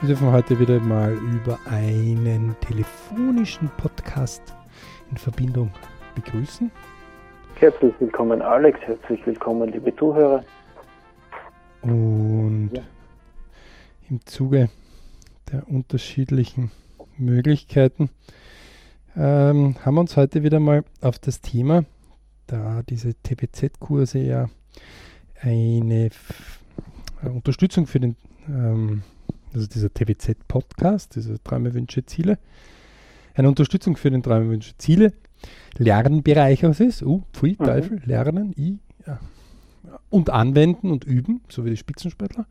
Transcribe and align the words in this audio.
Wir 0.00 0.10
dürfen 0.10 0.30
heute 0.30 0.56
wieder 0.60 0.78
mal 0.78 1.12
über 1.12 1.58
einen 1.66 2.54
telefonischen 2.60 3.68
Podcast 3.78 4.54
in 5.10 5.16
Verbindung 5.16 5.72
begrüßen. 6.14 6.70
Herzlich 7.56 7.92
willkommen, 7.98 8.40
Alex. 8.40 8.78
Herzlich 8.82 9.26
willkommen, 9.26 9.72
liebe 9.72 9.94
Zuhörer. 9.96 10.44
Und 11.82 12.70
ja. 12.74 12.82
im 14.08 14.24
Zuge 14.24 14.70
der 15.50 15.68
unterschiedlichen 15.68 16.70
Möglichkeiten 17.16 18.10
ähm, 19.16 19.74
haben 19.84 19.94
wir 19.96 20.00
uns 20.02 20.16
heute 20.16 20.44
wieder 20.44 20.60
mal 20.60 20.84
auf 21.00 21.18
das 21.18 21.40
Thema, 21.40 21.84
da 22.46 22.84
diese 22.88 23.14
TPZ-Kurse 23.14 24.20
ja 24.20 24.48
eine 25.40 26.06
F 26.06 26.60
Unterstützung 27.24 27.88
für 27.88 27.98
den 27.98 28.14
ähm, 28.48 29.02
also 29.54 29.66
dieser 29.66 29.92
TWZ-Podcast, 29.92 31.16
diese 31.16 31.42
Träume, 31.42 31.74
Wünsche, 31.74 32.04
Ziele, 32.04 32.38
eine 33.34 33.48
Unterstützung 33.48 33.96
für 33.96 34.10
den 34.10 34.22
Träume, 34.22 34.50
Wünsche, 34.50 34.74
Ziele, 34.78 35.12
Lernbereich 35.76 36.66
aus 36.66 36.80
ist, 36.80 37.02
uh, 37.02 37.22
Pfui, 37.32 37.56
mhm. 37.58 37.64
Teufel, 37.64 38.02
Lernen, 38.04 38.52
I, 38.56 38.78
ja. 39.06 39.20
und 40.10 40.30
anwenden 40.30 40.90
und 40.90 41.04
üben, 41.04 41.40
so 41.48 41.64
wie 41.64 41.70
die 41.70 41.76
Spitzensportler, 41.76 42.46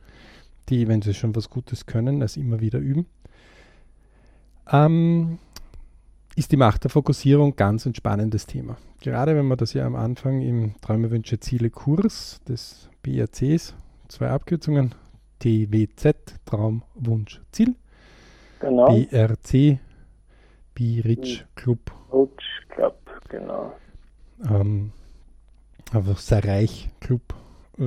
die, 0.70 0.88
wenn 0.88 1.02
sie 1.02 1.14
schon 1.14 1.36
was 1.36 1.50
Gutes 1.50 1.86
können, 1.86 2.20
das 2.20 2.38
immer 2.38 2.62
wieder 2.62 2.80
üben. 2.80 3.06
Ähm, 4.72 5.40
ist 6.36 6.52
die 6.52 6.58
Macht 6.58 6.84
der 6.84 6.92
Fokussierung 6.92 7.56
ganz 7.56 7.86
ein 7.86 7.96
spannendes 7.96 8.46
Thema. 8.46 8.78
Gerade 9.02 9.36
wenn 9.36 9.48
man 9.48 9.58
das 9.58 9.74
ja 9.74 9.86
am 9.86 9.96
Anfang 9.96 10.42
im 10.42 10.76
Träume, 10.82 11.12
Wünsche, 11.12 11.40
Ziele 11.40 11.70
Kurs 11.70 12.40
des 12.48 12.90
BRCs, 13.04 13.76
zwei 14.08 14.30
Abkürzungen, 14.30 14.94
TWZ, 15.40 16.40
Traum, 16.46 16.84
Wunsch, 16.96 17.42
Ziel. 17.52 17.76
Genau. 18.60 18.88
BRC, 18.88 19.80
B-Rich 20.74 21.46
Club. 21.56 21.80
Rich 22.12 22.68
Club, 22.70 22.98
genau. 23.30 23.74
Ähm, 24.50 24.92
einfach 25.94 26.18
sehr 26.18 26.44
reich 26.44 26.90
Club, 27.00 27.22
äh, 27.78 27.84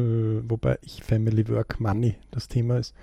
wobei 0.49 0.79
ich 0.83 1.03
Family 1.03 1.49
Work 1.49 1.81
Money 1.81 2.17
das 2.31 2.49
Thema 2.49 2.79
ist. 2.79 2.95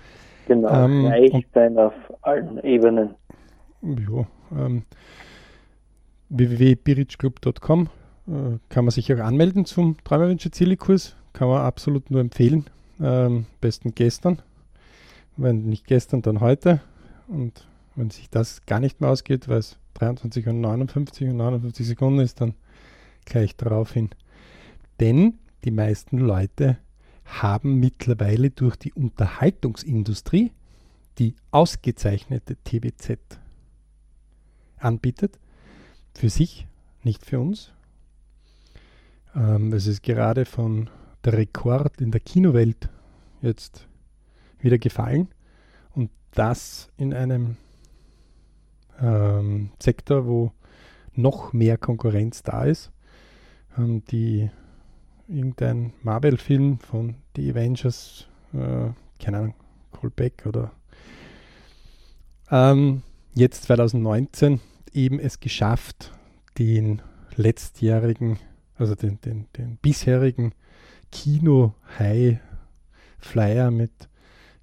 Genau, 0.47 0.85
ähm, 0.85 1.05
reich 1.07 1.45
sein 1.53 1.77
auf 1.77 1.93
allen 2.21 2.63
Ebenen. 2.63 3.15
Ja, 3.81 4.27
ähm, 4.57 4.83
www.birichclub.com 6.29 7.89
äh, 8.27 8.31
kann 8.69 8.85
man 8.85 8.91
sich 8.91 9.13
auch 9.13 9.19
anmelden 9.19 9.65
zum 9.65 9.97
Träumerwünsche 10.03 10.51
Ziele 10.51 10.77
Kurs. 10.77 11.15
Kann 11.33 11.49
man 11.49 11.61
absolut 11.61 12.09
nur 12.09 12.21
empfehlen 12.21 12.65
ähm, 12.99 13.45
besten 13.61 13.93
gestern. 13.93 14.41
Wenn 15.35 15.65
nicht 15.65 15.85
gestern, 15.85 16.21
dann 16.21 16.39
heute. 16.39 16.81
Und 17.27 17.67
wenn 17.95 18.09
sich 18.09 18.29
das 18.29 18.65
gar 18.65 18.79
nicht 18.79 19.01
mehr 19.01 19.09
ausgeht, 19.09 19.47
weil 19.47 19.59
es 19.59 19.77
23 19.95 20.47
und 20.47 20.61
59 20.61 21.29
und 21.29 21.37
59 21.37 21.85
Sekunden 21.87 22.19
ist, 22.19 22.41
dann 22.41 22.53
gleich 23.25 23.55
darauf 23.55 23.93
hin. 23.93 24.09
Denn 24.99 25.39
die 25.63 25.71
meisten 25.71 26.17
Leute 26.17 26.77
haben 27.25 27.79
mittlerweile 27.79 28.49
durch 28.49 28.75
die 28.77 28.93
Unterhaltungsindustrie, 28.93 30.51
die 31.19 31.35
ausgezeichnete 31.51 32.55
TBZ 32.63 33.19
anbietet, 34.77 35.39
für 36.15 36.29
sich, 36.29 36.67
nicht 37.03 37.25
für 37.25 37.39
uns. 37.39 37.73
Ähm, 39.35 39.73
es 39.73 39.87
ist 39.87 40.03
gerade 40.03 40.45
von 40.45 40.89
der 41.28 41.38
Rekord 41.38 42.00
in 42.00 42.11
der 42.11 42.22
Kinowelt 42.22 42.89
jetzt 43.42 43.86
wieder 44.60 44.77
gefallen. 44.77 45.27
Und 45.93 46.10
das 46.32 46.89
in 46.95 47.14
einem 47.14 47.58
ähm, 49.02 49.71
Sektor, 49.77 50.26
wo 50.26 50.54
noch 51.14 51.52
mehr 51.52 51.77
Konkurrenz 51.77 52.43
da 52.43 52.64
ist. 52.64 52.92
Ähm, 53.77 54.05
die 54.05 54.49
irgendein 55.27 55.92
Marvel-Film 56.02 56.80
von 56.80 57.16
The 57.36 57.52
Avengers, 57.52 58.27
äh, 58.54 58.92
keine 59.21 59.37
Ahnung, 59.37 59.54
Callback 59.92 60.45
oder 60.45 60.71
ähm, 62.49 63.02
jetzt 63.33 63.64
2019 63.64 64.61
eben 64.93 65.20
es 65.20 65.42
geschafft, 65.42 66.14
den 66.58 67.02
letztjährigen, 67.36 68.39
also 68.77 68.95
den, 68.95 69.20
den, 69.20 69.48
den 69.58 69.76
bisherigen 69.82 70.54
Kino-High-Flyer 71.11 73.71
mit 73.71 73.91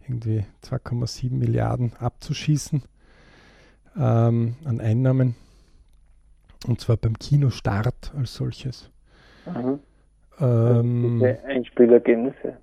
irgendwie 0.06 0.44
2,7 0.62 1.32
Milliarden 1.32 1.93
abzuschießen 1.99 2.82
ähm, 3.97 4.56
an 4.65 4.81
Einnahmen. 4.81 5.34
Und 6.66 6.81
zwar 6.81 6.97
beim 6.97 7.19
Kinostart 7.19 8.12
als 8.16 8.34
solches. 8.34 8.91
Mhm. 9.47 9.81
Ähm, 10.41 11.22
Einspielergebnisse. 11.47 12.56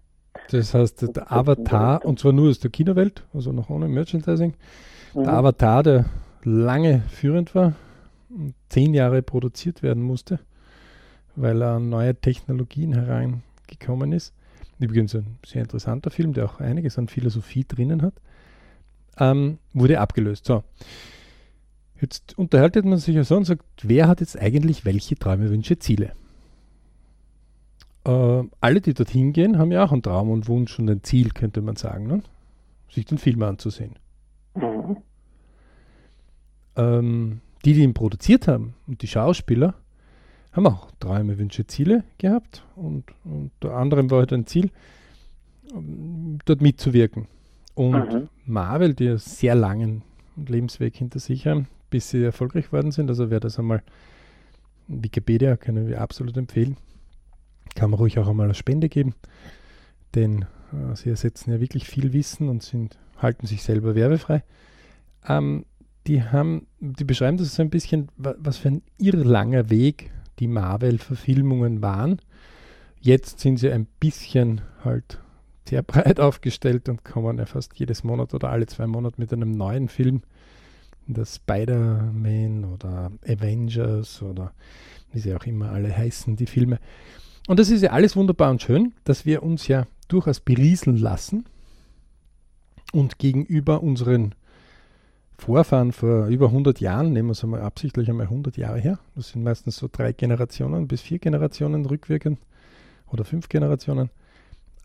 Das 0.50 0.74
heißt, 0.74 1.16
der 1.16 1.32
Avatar, 1.32 2.04
und 2.04 2.20
zwar 2.20 2.34
nur 2.34 2.50
aus 2.50 2.60
der 2.60 2.72
Kinowelt, 2.72 3.24
also 3.34 3.52
noch 3.52 3.70
ohne 3.70 3.88
Merchandising, 3.88 4.56
mhm. 5.14 5.24
der 5.24 5.34
Avatar, 5.34 5.84
der 5.84 6.06
lange 6.44 7.02
führend 7.10 7.56
war 7.56 7.74
und 8.30 8.56
zehn 8.70 8.94
Jahre 8.94 9.22
produziert 9.22 9.84
werden 9.84 10.04
musste, 10.04 10.40
weil 11.36 11.62
er 11.62 11.80
neue 11.80 12.16
Technologien 12.16 12.94
herein 12.94 13.44
gekommen 13.82 14.14
ist. 14.14 14.34
Übrigens 14.80 15.14
ein 15.16 15.38
sehr 15.46 15.62
interessanter 15.62 16.10
Film, 16.10 16.34
der 16.34 16.46
auch 16.46 16.60
einiges 16.60 16.98
an 16.98 17.08
Philosophie 17.08 17.66
drinnen 17.68 18.02
hat. 18.02 18.14
Ähm, 19.18 19.58
wurde 19.74 20.00
abgelöst. 20.00 20.46
So. 20.46 20.64
Jetzt 22.00 22.38
unterhaltet 22.38 22.86
man 22.86 22.98
sich 22.98 23.16
ja 23.16 23.24
so 23.24 23.36
und 23.36 23.46
sagt, 23.46 23.64
wer 23.84 24.08
hat 24.08 24.22
jetzt 24.22 24.40
eigentlich 24.40 24.86
welche 24.86 25.16
Träume, 25.16 25.50
Wünsche, 25.50 25.78
Ziele? 25.78 26.14
Äh, 28.06 28.44
alle, 28.60 28.82
die 28.82 28.94
dorthin 28.94 29.34
gehen, 29.34 29.60
haben 29.60 29.72
ja 29.72 29.84
auch 29.84 29.92
einen 29.92 30.02
Traum 30.02 30.32
und 30.32 30.48
Wunsch 30.48 30.80
und 30.80 30.90
ein 30.90 31.04
Ziel, 31.04 31.30
könnte 31.30 31.62
man 31.62 31.76
sagen, 31.76 32.08
ne? 32.08 32.24
sich 32.90 33.06
den 33.06 33.20
Film 33.20 33.44
anzusehen. 33.44 33.96
Mhm. 34.56 34.98
Ähm, 36.76 37.42
die, 37.64 37.74
die 37.74 37.84
ihn 37.84 37.94
produziert 37.94 38.48
haben 38.48 38.74
und 38.88 39.02
die 39.02 39.08
Schauspieler, 39.08 39.76
haben 40.54 40.68
auch 40.68 40.92
Träume, 41.00 41.38
Wünsche, 41.38 41.66
Ziele 41.66 42.04
gehabt 42.18 42.64
und 42.76 43.06
unter 43.24 43.76
anderem 43.76 44.12
war 44.12 44.20
halt 44.20 44.34
ein 44.34 44.46
Ziel, 44.48 44.70
dort 46.46 46.62
mitzuwirken. 46.62 47.28
Und 47.74 48.14
mhm. 48.14 48.30
Marvel, 48.46 48.94
die 48.94 49.08
einen 49.08 49.18
sehr 49.18 49.56
langen 49.56 50.04
Lebensweg 50.36 50.96
hinter 50.96 51.20
sich 51.20 51.48
haben, 51.48 51.68
bis 51.90 52.10
sie 52.10 52.24
erfolgreich 52.24 52.72
worden 52.72 52.92
sind, 52.92 53.10
also 53.10 53.30
wer 53.30 53.40
das 53.40 53.60
einmal 53.60 53.82
Wikipedia 54.88 55.56
können 55.56 55.88
wir 55.88 56.02
absolut 56.02 56.36
empfehlen, 56.36 56.76
kann 57.76 57.90
man 57.90 58.00
ruhig 58.00 58.20
auch 58.20 58.28
einmal 58.28 58.46
eine 58.46 58.56
Spende 58.56 58.90
geben, 58.90 59.16
denn 60.16 60.46
äh, 60.74 60.96
sie 60.96 61.10
ersetzen 61.10 61.52
ja 61.52 61.62
wirklich 61.62 61.88
viel 61.88 62.12
Wissen 62.12 62.50
und 62.50 62.62
sind, 62.62 62.98
halten 63.18 63.48
sich 63.48 63.64
selber 63.64 63.96
werbefrei. 63.96 64.44
Ähm, 65.28 65.66
die 66.08 66.24
haben, 66.24 66.68
die 66.80 67.04
beschreiben 67.04 67.38
das 67.38 67.56
so 67.56 67.62
ein 67.62 67.70
bisschen, 67.70 68.10
was 68.18 68.58
für 68.58 68.70
ein 68.70 68.82
irrlanger 68.98 69.70
Weg 69.70 70.12
die 70.42 70.48
Marvel-Verfilmungen 70.48 71.82
waren. 71.82 72.20
Jetzt 73.00 73.40
sind 73.40 73.58
sie 73.58 73.72
ein 73.72 73.88
bisschen 74.00 74.62
halt 74.84 75.20
sehr 75.70 75.82
breit 75.84 76.20
aufgestellt 76.20 76.90
und 76.90 77.06
kommen 77.06 77.38
ja 77.38 77.46
fast 77.46 77.80
jedes 77.80 78.04
Monat 78.04 78.34
oder 78.34 78.50
alle 78.50 78.66
zwei 78.66 78.88
Monate 78.88 79.22
mit 79.22 79.32
einem 79.32 79.52
neuen 79.52 79.88
Film. 79.88 80.24
Das 81.08 81.38
Spider-Man 81.38 82.66
oder 82.66 83.12
Avengers 83.26 84.22
oder 84.22 84.54
wie 85.14 85.20
sie 85.20 85.34
auch 85.34 85.46
immer 85.46 85.72
alle 85.72 85.96
heißen, 85.96 86.36
die 86.36 86.46
Filme. 86.46 86.80
Und 87.48 87.60
das 87.60 87.70
ist 87.70 87.82
ja 87.82 87.92
alles 87.92 88.16
wunderbar 88.16 88.52
und 88.52 88.62
schön, 88.62 88.94
dass 89.04 89.26
wir 89.26 89.44
uns 89.44 89.68
ja 89.68 89.88
durchaus 90.08 90.40
berieseln 90.40 90.98
lassen 90.98 91.46
und 92.94 93.20
gegenüber 93.20 93.82
unseren 93.82 94.36
Vorfahren 95.42 95.92
vor 95.92 96.28
über 96.28 96.46
100 96.48 96.80
Jahren, 96.82 97.14
nehmen 97.14 97.30
wir 97.30 97.32
es 97.32 97.44
einmal 97.44 97.62
absichtlich 97.62 98.08
einmal 98.12 98.28
100 98.28 98.58
Jahre 98.58 98.80
her, 98.80 99.00
das 99.16 99.30
sind 99.30 99.42
meistens 99.42 99.76
so 99.76 99.90
drei 99.92 100.14
Generationen 100.14 100.88
bis 100.88 101.02
vier 101.02 101.18
Generationen 101.18 101.84
rückwirkend 101.88 102.38
oder 103.08 103.26
fünf 103.26 103.50
Generationen, 103.50 104.12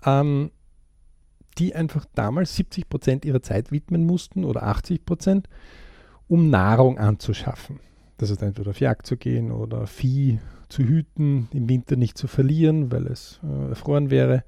ähm, 0.07 0.51
die 1.59 1.75
einfach 1.75 2.07
damals 2.15 2.57
70 2.57 2.89
Prozent 2.89 3.27
ihrer 3.27 3.43
Zeit 3.43 3.71
widmen 3.71 4.07
mussten 4.07 4.45
oder 4.45 4.63
80 4.63 5.05
Prozent, 5.05 5.47
um 6.27 6.49
Nahrung 6.49 6.97
anzuschaffen. 6.97 7.79
Das 8.17 8.31
heißt, 8.31 8.41
entweder 8.41 8.71
auf 8.71 8.81
Jagd 8.81 9.05
zu 9.05 9.19
gehen 9.19 9.53
oder 9.53 9.87
Vieh 9.87 10.39
zu 10.71 10.85
hüten, 10.85 11.49
im 11.53 11.69
Winter 11.69 11.97
nicht 11.97 12.17
zu 12.17 12.29
verlieren, 12.29 12.91
weil 12.91 13.07
es 13.09 13.41
äh, 13.45 13.69
erfroren 13.69 14.09
wäre 14.09 14.43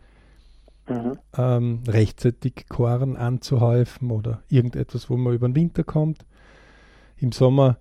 mhm. 0.88 1.19
ähm, 1.37 1.81
rechtzeitig 1.87 2.67
Korn 2.69 3.17
anzuhäufen 3.17 4.11
oder 4.11 4.43
irgendetwas, 4.49 5.11
wo 5.11 5.17
man 5.17 5.35
über 5.35 5.49
den 5.49 5.56
Winter 5.56 5.85
kommt. 5.85 6.25
Im 7.17 7.32
Sommer 7.32 7.79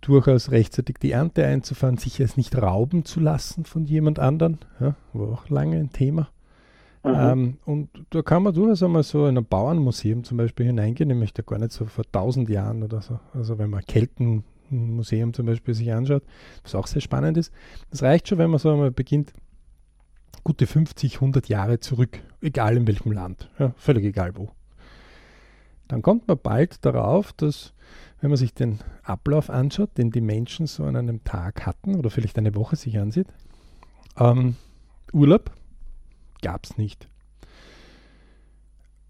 durchaus 0.00 0.50
rechtzeitig 0.50 0.96
die 1.00 1.12
Ernte 1.12 1.44
einzufahren, 1.44 1.96
sich 1.96 2.20
es 2.20 2.36
nicht 2.36 2.56
rauben 2.56 3.04
zu 3.04 3.20
lassen 3.20 3.64
von 3.64 3.84
jemand 3.84 4.18
anderen, 4.18 4.58
ja, 4.80 4.94
war 5.12 5.28
auch 5.28 5.48
lange 5.48 5.78
ein 5.78 5.90
Thema. 5.90 6.28
Mhm. 7.04 7.14
Ähm, 7.14 7.56
und 7.64 7.88
da 8.10 8.22
kann 8.22 8.42
man 8.42 8.54
durchaus 8.54 8.82
einmal 8.82 9.02
so 9.02 9.26
in 9.26 9.38
ein 9.38 9.44
Bauernmuseum 9.44 10.24
zum 10.24 10.36
Beispiel 10.36 10.66
hineingehen, 10.66 11.08
nämlich 11.08 11.32
da 11.32 11.42
gar 11.42 11.58
nicht 11.58 11.72
so 11.72 11.86
vor 11.86 12.04
tausend 12.10 12.48
Jahren 12.48 12.82
oder 12.82 13.00
so. 13.00 13.18
Also 13.34 13.58
wenn 13.58 13.70
man 13.70 13.84
Keltenmuseum 13.84 15.32
zum 15.32 15.46
Beispiel 15.46 15.74
sich 15.74 15.92
anschaut, 15.92 16.22
was 16.62 16.74
auch 16.74 16.86
sehr 16.86 17.02
spannend 17.02 17.36
ist. 17.36 17.52
Das 17.90 18.02
reicht 18.02 18.28
schon, 18.28 18.38
wenn 18.38 18.50
man 18.50 18.58
so 18.58 18.70
einmal 18.70 18.90
beginnt, 18.90 19.32
gute 20.44 20.66
50, 20.66 21.16
100 21.16 21.48
Jahre 21.48 21.80
zurück, 21.80 22.20
egal 22.40 22.76
in 22.76 22.86
welchem 22.86 23.12
Land, 23.12 23.50
ja, 23.58 23.72
völlig 23.76 24.04
egal 24.04 24.36
wo. 24.36 24.50
Dann 25.88 26.02
kommt 26.02 26.28
man 26.28 26.38
bald 26.42 26.84
darauf, 26.84 27.32
dass 27.32 27.72
wenn 28.20 28.30
man 28.30 28.36
sich 28.36 28.52
den 28.52 28.80
Ablauf 29.02 29.48
anschaut, 29.48 29.96
den 29.96 30.10
die 30.10 30.20
Menschen 30.20 30.66
so 30.66 30.84
an 30.84 30.96
einem 30.96 31.24
Tag 31.24 31.66
hatten 31.66 31.94
oder 31.96 32.10
vielleicht 32.10 32.36
eine 32.38 32.54
Woche 32.54 32.76
sich 32.76 32.98
ansieht, 32.98 33.28
ähm, 34.18 34.56
Urlaub 35.12 35.50
gab 36.42 36.64
es 36.64 36.76
nicht. 36.76 37.08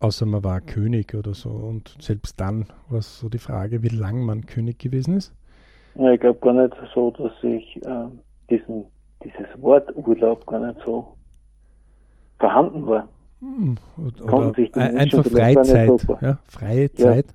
Außer 0.01 0.27
man 0.27 0.45
war 0.45 0.61
König 0.61 1.15
oder 1.15 1.35
so. 1.35 1.51
Und 1.51 1.97
selbst 2.01 2.41
dann 2.41 2.67
war 2.89 3.01
es 3.01 3.19
so 3.19 3.29
die 3.29 3.39
Frage, 3.39 3.83
wie 3.83 3.89
lang 3.89 4.25
man 4.25 4.47
König 4.47 4.79
gewesen 4.79 5.17
ist. 5.17 5.35
Ich 5.95 6.21
glaube 6.21 6.39
gar 6.39 6.53
nicht 6.53 6.77
so, 6.95 7.11
dass 7.11 7.33
ich 7.43 7.77
äh, 7.85 8.09
diesen, 8.49 8.85
dieses 9.25 9.61
Wort 9.61 9.91
Urlaub 9.97 10.47
gar 10.47 10.61
nicht 10.61 10.79
so 10.85 11.18
vorhanden 12.39 12.87
war. 12.87 13.09
Hm, 13.41 13.77
oder 13.97 14.55
einfach 14.75 15.25
Freizeit. 15.25 16.07
Ja, 16.21 16.39
freie 16.47 16.91
ja. 16.97 16.97
Zeit. 16.97 17.27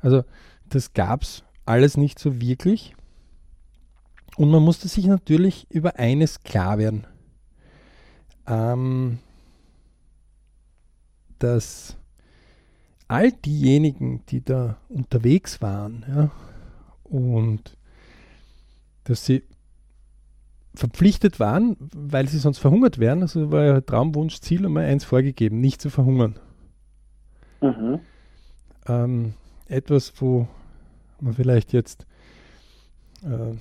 Also 0.00 0.22
das 0.68 0.92
gab 0.92 1.22
es 1.22 1.44
alles 1.66 1.96
nicht 1.96 2.18
so 2.18 2.40
wirklich. 2.40 2.94
Und 4.36 4.50
man 4.50 4.62
musste 4.62 4.88
sich 4.88 5.06
natürlich 5.06 5.66
über 5.70 5.98
eines 5.98 6.42
klar 6.42 6.78
werden. 6.78 7.06
Ähm, 8.46 9.18
dass 11.38 11.96
all 13.08 13.32
diejenigen, 13.32 14.24
die 14.26 14.44
da 14.44 14.76
unterwegs 14.88 15.62
waren, 15.62 16.04
ja, 16.08 16.30
und 17.04 17.76
dass 19.04 19.26
sie 19.26 19.42
verpflichtet 20.74 21.40
waren, 21.40 21.76
weil 21.94 22.28
sie 22.28 22.38
sonst 22.38 22.58
verhungert 22.58 22.98
wären. 22.98 23.22
Also 23.22 23.52
war 23.52 23.64
ja 23.64 23.80
Traumwunsch, 23.80 24.40
Ziel 24.40 24.62
Nummer 24.62 24.80
eins 24.80 25.04
vorgegeben, 25.04 25.60
nicht 25.60 25.80
zu 25.80 25.90
verhungern. 25.90 26.38
Mhm. 27.60 28.00
Ähm, 28.86 29.34
etwas, 29.68 30.12
wo 30.16 30.48
man 31.20 31.32
vielleicht 31.32 31.72
jetzt 31.72 32.06
äh, 33.22 33.56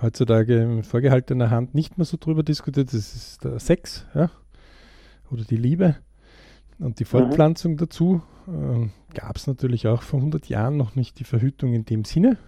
heutzutage 0.00 0.62
in 0.62 0.82
vorgehaltener 0.82 1.50
Hand 1.50 1.74
nicht 1.74 1.98
mehr 1.98 2.04
so 2.04 2.16
drüber 2.18 2.42
diskutiert, 2.42 2.88
das 2.88 3.14
ist 3.14 3.44
der 3.44 3.58
Sex 3.60 4.06
ja? 4.14 4.30
oder 5.30 5.44
die 5.44 5.56
Liebe 5.56 5.96
und 6.78 6.98
die 6.98 7.04
Fortpflanzung 7.04 7.72
mhm. 7.72 7.76
dazu. 7.76 8.22
Äh, 8.48 8.88
Gab 9.14 9.36
es 9.36 9.46
natürlich 9.46 9.86
auch 9.86 10.02
vor 10.02 10.20
100 10.20 10.48
Jahren 10.48 10.78
noch 10.78 10.96
nicht 10.96 11.18
die 11.18 11.24
Verhütung 11.24 11.74
in 11.74 11.84
dem 11.84 12.04
Sinne. 12.04 12.38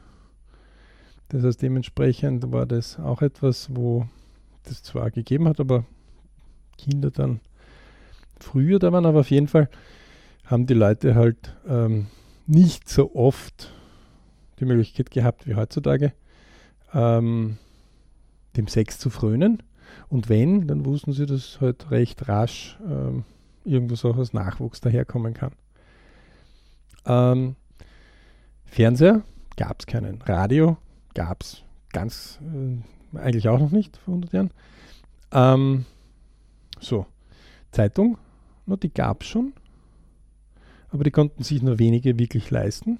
Das 1.34 1.42
heißt, 1.42 1.62
dementsprechend 1.62 2.52
war 2.52 2.64
das 2.64 2.96
auch 3.00 3.20
etwas, 3.20 3.66
wo 3.74 4.06
das 4.62 4.84
zwar 4.84 5.10
gegeben 5.10 5.48
hat, 5.48 5.58
aber 5.58 5.84
Kinder 6.78 7.10
dann 7.10 7.40
früher 8.38 8.78
da 8.78 8.92
waren, 8.92 9.04
aber 9.04 9.18
auf 9.18 9.32
jeden 9.32 9.48
Fall 9.48 9.68
haben 10.44 10.66
die 10.66 10.74
Leute 10.74 11.16
halt 11.16 11.56
ähm, 11.66 12.06
nicht 12.46 12.88
so 12.88 13.16
oft 13.16 13.72
die 14.60 14.64
Möglichkeit 14.64 15.10
gehabt 15.10 15.48
wie 15.48 15.56
heutzutage, 15.56 16.12
ähm, 16.92 17.58
dem 18.56 18.68
Sex 18.68 19.00
zu 19.00 19.10
frönen. 19.10 19.60
Und 20.08 20.28
wenn, 20.28 20.68
dann 20.68 20.84
wussten 20.84 21.12
sie, 21.12 21.26
dass 21.26 21.60
halt 21.60 21.90
recht 21.90 22.28
rasch 22.28 22.78
ähm, 22.88 23.24
irgendwas 23.64 24.04
auch 24.04 24.18
als 24.18 24.34
Nachwuchs 24.34 24.80
daherkommen 24.80 25.34
kann. 25.34 25.50
Ähm, 27.06 27.56
Fernseher 28.66 29.22
gab 29.56 29.80
es 29.80 29.86
keinen. 29.86 30.22
Radio 30.22 30.76
gab 31.14 31.42
es 31.42 31.62
ganz 31.92 32.38
äh, 32.42 33.18
eigentlich 33.18 33.48
auch 33.48 33.58
noch 33.58 33.70
nicht 33.70 33.96
vor 33.96 34.14
100 34.14 34.32
Jahren. 34.32 34.50
Ähm, 35.32 35.84
so, 36.80 37.06
Zeitung, 37.70 38.18
no, 38.66 38.76
die 38.76 38.92
gab 38.92 39.22
es 39.22 39.28
schon, 39.28 39.52
aber 40.90 41.04
die 41.04 41.10
konnten 41.10 41.42
sich 41.42 41.62
nur 41.62 41.78
wenige 41.78 42.18
wirklich 42.18 42.50
leisten. 42.50 42.98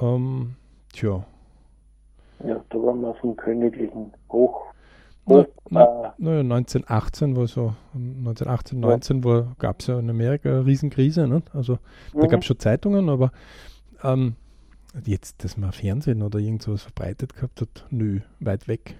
Ähm, 0.00 0.54
tja. 0.92 1.24
Ja, 2.44 2.64
da 2.70 2.78
waren 2.78 3.00
wir 3.00 3.14
vom 3.14 3.36
königlichen 3.36 4.12
Hoch. 4.30 4.62
Hoch 5.28 5.46
na, 5.68 6.14
na, 6.18 6.36
äh, 6.36 6.40
1918 6.40 7.36
war 7.36 7.46
so, 7.46 7.74
1918, 7.94 8.80
19 8.80 9.22
ja. 9.22 9.46
gab 9.58 9.80
es 9.80 9.88
ja 9.88 9.98
in 9.98 10.08
Amerika 10.08 10.48
eine 10.48 10.66
Riesenkrise. 10.66 11.28
Ne? 11.28 11.42
Also 11.52 11.78
mhm. 12.14 12.20
da 12.20 12.26
gab 12.28 12.40
es 12.40 12.46
schon 12.46 12.58
Zeitungen, 12.58 13.08
aber 13.08 13.30
ähm, 14.02 14.36
jetzt, 15.04 15.44
dass 15.44 15.56
man 15.56 15.72
Fernsehen 15.72 16.22
oder 16.22 16.38
irgend 16.38 16.62
sowas 16.62 16.82
verbreitet 16.82 17.34
gehabt 17.34 17.60
hat, 17.60 17.86
nö, 17.90 18.20
weit 18.40 18.68
weg. 18.68 18.96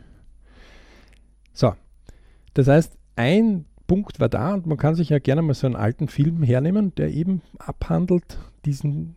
So, 1.52 1.74
das 2.54 2.68
heißt, 2.68 2.96
ein 3.16 3.66
Punkt 3.86 4.20
war 4.20 4.28
da 4.28 4.54
und 4.54 4.66
man 4.66 4.78
kann 4.78 4.94
sich 4.94 5.08
ja 5.08 5.18
gerne 5.18 5.42
mal 5.42 5.54
so 5.54 5.66
einen 5.66 5.76
alten 5.76 6.08
Film 6.08 6.42
hernehmen, 6.42 6.94
der 6.94 7.12
eben 7.12 7.42
abhandelt 7.58 8.38
diesen 8.64 9.16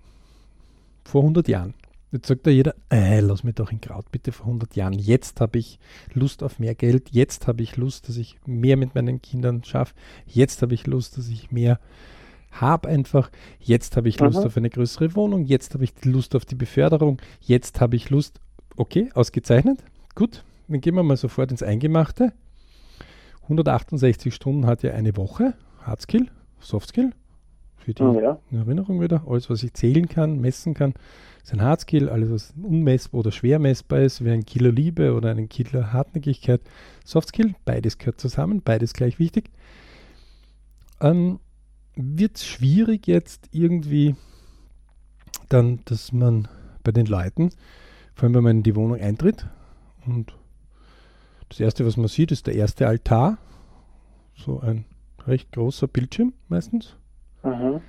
vor 1.03 1.21
100 1.21 1.47
Jahren. 1.47 1.75
Jetzt 2.11 2.27
sagt 2.27 2.45
da 2.45 2.51
jeder, 2.51 2.75
äh, 2.91 3.21
lass 3.21 3.43
mich 3.43 3.55
doch 3.55 3.71
in 3.71 3.81
Kraut 3.81 4.11
bitte 4.11 4.31
vor 4.31 4.45
100 4.45 4.75
Jahren. 4.75 4.93
Jetzt 4.93 5.41
habe 5.41 5.57
ich 5.57 5.79
Lust 6.13 6.43
auf 6.43 6.59
mehr 6.59 6.75
Geld. 6.75 7.09
Jetzt 7.09 7.47
habe 7.47 7.63
ich 7.63 7.75
Lust, 7.75 8.07
dass 8.07 8.17
ich 8.17 8.37
mehr 8.45 8.77
mit 8.77 8.93
meinen 8.93 9.19
Kindern 9.21 9.63
schaffe. 9.63 9.95
Jetzt 10.27 10.61
habe 10.61 10.75
ich 10.75 10.85
Lust, 10.85 11.17
dass 11.17 11.27
ich 11.27 11.51
mehr 11.51 11.79
habe 12.61 12.89
einfach. 12.89 13.31
Jetzt 13.59 13.97
habe 13.97 14.09
ich 14.09 14.19
Lust 14.19 14.37
Aha. 14.37 14.45
auf 14.45 14.57
eine 14.57 14.69
größere 14.69 15.15
Wohnung. 15.15 15.45
Jetzt 15.45 15.73
habe 15.73 15.83
ich 15.83 15.93
Lust 16.05 16.35
auf 16.35 16.45
die 16.45 16.55
Beförderung. 16.55 17.21
Jetzt 17.41 17.81
habe 17.81 17.95
ich 17.95 18.09
Lust. 18.09 18.39
Okay, 18.75 19.09
ausgezeichnet. 19.13 19.83
Gut, 20.15 20.43
dann 20.67 20.81
gehen 20.81 20.95
wir 20.95 21.03
mal 21.03 21.17
sofort 21.17 21.51
ins 21.51 21.63
Eingemachte. 21.63 22.33
168 23.43 24.33
Stunden 24.33 24.65
hat 24.65 24.83
ja 24.83 24.93
eine 24.93 25.15
Woche. 25.17 25.53
Hardskill, 25.81 26.27
Softskill. 26.59 27.11
Für 27.77 27.93
die 27.93 28.03
ja. 28.03 28.39
Erinnerung 28.51 29.01
wieder. 29.01 29.23
Alles, 29.27 29.49
was 29.49 29.61
ich 29.61 29.73
zählen 29.73 30.07
kann, 30.07 30.39
messen 30.39 30.73
kann, 30.73 30.93
ist 31.43 31.51
ein 31.51 31.61
Hardskill. 31.61 32.09
Alles, 32.09 32.31
was 32.31 32.53
unmessbar 32.63 33.19
oder 33.19 33.31
schwer 33.31 33.59
messbar 33.59 33.99
ist, 33.99 34.23
wie 34.23 34.31
ein 34.31 34.45
Kilo 34.45 34.71
Liebe 34.71 35.13
oder 35.13 35.31
ein 35.31 35.49
Kilo 35.49 35.91
Hartnäckigkeit. 35.91 36.61
Softskill, 37.03 37.55
beides 37.65 37.97
gehört 37.97 38.21
zusammen, 38.21 38.61
beides 38.63 38.93
gleich 38.93 39.19
wichtig. 39.19 39.49
Ähm, 41.01 41.39
wird 41.95 42.37
es 42.37 42.45
schwierig 42.45 43.07
jetzt 43.07 43.49
irgendwie 43.51 44.15
dann, 45.49 45.79
dass 45.85 46.11
man 46.11 46.47
bei 46.83 46.91
den 46.91 47.05
Leuten, 47.05 47.51
vor 48.15 48.25
allem 48.25 48.35
wenn 48.35 48.43
man 48.43 48.57
in 48.57 48.63
die 48.63 48.75
Wohnung 48.75 48.99
eintritt 48.99 49.47
und 50.05 50.33
das 51.49 51.59
erste, 51.59 51.85
was 51.85 51.97
man 51.97 52.07
sieht, 52.07 52.31
ist 52.31 52.47
der 52.47 52.55
erste 52.55 52.87
Altar. 52.87 53.37
So 54.35 54.59
ein 54.59 54.85
recht 55.27 55.51
großer 55.51 55.87
Bildschirm 55.87 56.33
meistens. 56.47 56.95
Mhm. 57.43 57.81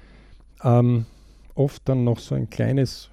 Ähm, 0.62 1.06
oft 1.54 1.88
dann 1.88 2.04
noch 2.04 2.18
so 2.18 2.34
ein 2.34 2.50
kleines 2.50 3.10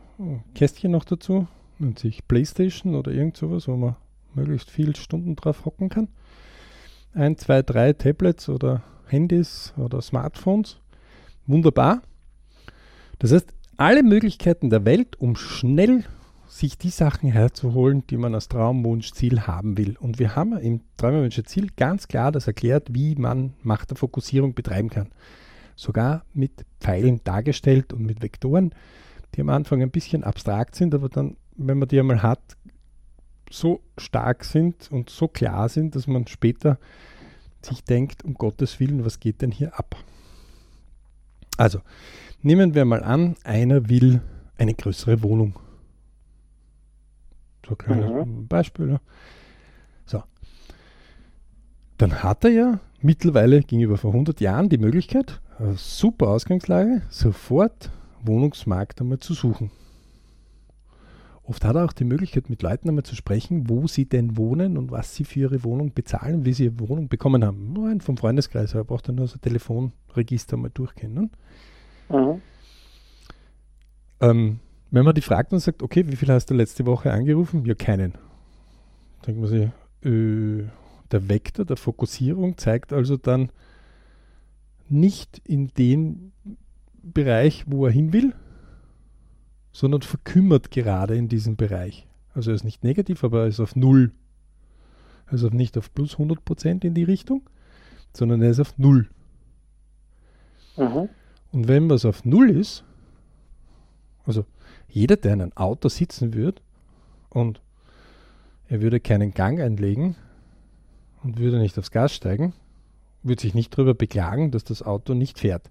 Kästchen 0.54 0.92
noch 0.92 1.06
dazu, 1.06 1.48
nennt 1.80 2.00
sich 2.00 2.28
Playstation 2.28 2.96
oder 2.96 3.12
irgend 3.12 3.38
sowas, 3.38 3.70
wo 3.70 3.78
man 3.78 3.96
möglichst 4.34 4.70
viele 4.70 4.96
Stunden 4.96 5.38
drauf 5.38 5.64
hocken 5.64 5.88
kann. 5.88 6.10
Ein, 7.14 7.38
zwei, 7.38 7.62
drei 7.62 7.94
Tablets 7.94 8.50
oder 8.50 8.84
Handys 9.08 9.74
oder 9.78 10.02
Smartphones. 10.02 10.81
Wunderbar. 11.48 12.02
Das 13.20 13.32
heißt, 13.32 13.54
alle 13.78 14.04
Möglichkeiten 14.04 14.70
der 14.70 14.86
Welt, 14.86 15.20
um 15.20 15.36
schnell 15.36 16.04
sich 16.48 16.78
die 16.78 16.90
Sachen 16.90 17.32
herzuholen, 17.32 18.06
die 18.08 18.18
man 18.18 18.36
als 18.36 18.50
Traumwunschziel 18.50 19.42
haben 19.48 19.78
will. 19.78 19.96
Und 20.00 20.20
wir 20.20 20.36
haben 20.36 20.58
im 20.58 20.82
Traumwunschziel 20.98 21.70
ganz 21.78 22.08
klar 22.08 22.32
das 22.32 22.48
erklärt, 22.48 22.94
wie 22.94 23.16
man 23.16 23.54
Macht 23.64 23.90
der 23.90 23.98
Fokussierung 23.98 24.54
betreiben 24.54 24.90
kann 24.90 25.10
sogar 25.82 26.26
mit 26.34 26.66
Pfeilen 26.80 27.22
dargestellt 27.24 27.92
und 27.92 28.06
mit 28.06 28.22
Vektoren, 28.22 28.74
die 29.34 29.42
am 29.42 29.50
Anfang 29.50 29.82
ein 29.82 29.92
bisschen 29.92 30.24
abstrakt 30.24 30.76
sind, 30.76 30.94
aber 30.94 31.10
dann, 31.10 31.38
wenn 31.56 31.80
man 31.80 31.88
die 31.88 32.00
einmal 32.00 32.22
hat, 32.22 32.58
so 33.50 33.82
stark 33.98 34.46
sind 34.46 34.92
und 34.92 35.10
so 35.10 35.28
klar 35.28 35.70
sind, 35.70 35.96
dass 35.96 36.08
man 36.08 36.28
später 36.28 36.78
sich 37.62 37.84
denkt, 37.84 38.24
um 38.24 38.36
Gottes 38.36 38.80
Willen, 38.80 39.04
was 39.06 39.20
geht 39.20 39.42
denn 39.42 39.52
hier 39.52 39.78
ab? 39.78 39.96
Also, 41.62 41.82
nehmen 42.42 42.74
wir 42.74 42.86
mal 42.86 43.04
an, 43.04 43.36
einer 43.44 43.88
will 43.88 44.20
eine 44.58 44.74
größere 44.74 45.22
Wohnung. 45.22 45.60
So 47.64 47.74
ein 47.74 47.78
kleines 47.78 48.26
mhm. 48.26 48.48
Beispiel. 48.48 48.90
Ja. 48.90 49.02
So. 50.08 50.24
Dann 52.00 52.24
hat 52.24 52.46
er 52.46 52.50
ja 52.50 52.80
mittlerweile 53.02 53.62
gegenüber 53.62 54.00
vor 54.00 54.12
100 54.12 54.42
Jahren 54.42 54.70
die 54.70 54.80
Möglichkeit, 54.80 55.40
super 55.76 56.30
Ausgangslage, 56.30 57.04
sofort 57.10 57.92
Wohnungsmarkt 58.24 59.00
einmal 59.00 59.20
zu 59.20 59.36
suchen. 59.36 59.70
Oft 61.52 61.66
hat 61.66 61.76
er 61.76 61.84
auch 61.84 61.92
die 61.92 62.06
Möglichkeit, 62.06 62.50
mit 62.50 62.62
Leuten 62.62 62.88
einmal 62.88 63.04
zu 63.04 63.14
sprechen, 63.14 63.70
wo 63.70 63.86
sie 63.86 64.06
denn 64.06 64.38
wohnen 64.38 64.78
und 64.78 64.90
was 64.90 65.14
sie 65.14 65.26
für 65.26 65.42
ihre 65.42 65.64
Wohnung 65.66 65.94
bezahlen, 65.94 66.46
wie 66.46 66.54
sie 66.54 66.66
ihre 66.66 66.80
Wohnung 66.80 67.10
bekommen 67.10 67.44
haben. 67.44 67.74
Nur 67.74 67.90
ein 67.90 68.00
vom 68.00 68.16
Freundeskreis, 68.16 68.74
er 68.74 68.86
braucht 68.86 69.10
dann 69.10 69.16
nur 69.16 69.28
so 69.28 69.36
ein 69.36 69.42
Telefonregister 69.42 70.56
mal 70.56 70.72
durchkennen. 70.74 71.30
Mhm. 72.10 72.42
Ähm, 74.22 74.60
wenn 74.92 75.04
man 75.04 75.14
die 75.14 75.22
fragt 75.22 75.52
und 75.52 75.60
sagt, 75.60 75.84
okay, 75.84 76.08
wie 76.08 76.16
viel 76.16 76.30
hast 76.30 76.50
du 76.50 76.54
letzte 76.54 76.86
Woche 76.86 77.12
angerufen? 77.12 77.66
Ja, 77.66 77.76
keinen. 77.76 78.14
Denkt 79.28 79.42
man 79.42 79.50
sich, 79.50 79.70
äh, 80.06 80.64
der 81.12 81.28
Vektor 81.28 81.66
der 81.66 81.76
Fokussierung 81.76 82.58
zeigt 82.58 82.94
also 82.94 83.18
dann 83.18 83.52
nicht 84.88 85.42
in 85.46 85.68
den 85.78 86.32
Bereich, 87.04 87.66
wo 87.68 87.86
er 87.86 87.92
hin 87.92 88.14
will, 88.14 88.34
sondern 89.72 90.02
verkümmert 90.02 90.72
gerade 90.72 91.16
in 91.16 91.28
diesem 91.28 91.56
Bereich. 91.56 92.08
Also 92.34 92.52
er 92.52 92.56
ist 92.56 92.64
nicht 92.64 92.84
negativ, 92.84 93.24
aber 93.24 93.42
er 93.42 93.48
ist 93.48 93.60
auf 93.60 93.76
Null. 93.76 94.12
Also 95.26 95.48
nicht 95.48 95.78
auf 95.78 95.94
plus 95.94 96.14
100 96.14 96.44
Prozent 96.44 96.84
in 96.84 96.94
die 96.94 97.04
Richtung, 97.04 97.50
sondern 98.14 98.42
er 98.42 98.52
ist 98.52 98.60
auf 98.60 98.78
Null. 98.78 99.10
Mhm. 100.78 101.10
Und 101.52 101.68
wenn 101.68 101.90
was 101.90 102.06
auf 102.06 102.26
Null 102.26 102.50
ist, 102.50 102.84
also 104.26 104.46
jeder, 104.88 105.18
der 105.18 105.34
in 105.34 105.42
einem 105.42 105.58
Auto 105.58 105.90
sitzen 105.90 106.34
würde 106.34 106.62
und 107.30 107.62
er 108.68 108.82
würde 108.82 109.00
keinen 109.00 109.34
Gang 109.34 109.60
einlegen 109.60 110.16
und 111.24 111.40
würde 111.40 111.60
nicht 111.60 111.78
aufs 111.78 111.92
Gas 111.92 112.14
steigen, 112.14 112.54
würde 113.24 113.42
sich 113.42 113.54
nicht 113.54 113.74
darüber 113.74 113.94
beklagen, 113.94 114.52
dass 114.52 114.64
das 114.64 114.82
Auto 114.82 115.14
nicht 115.14 115.40
fährt. 115.40 115.70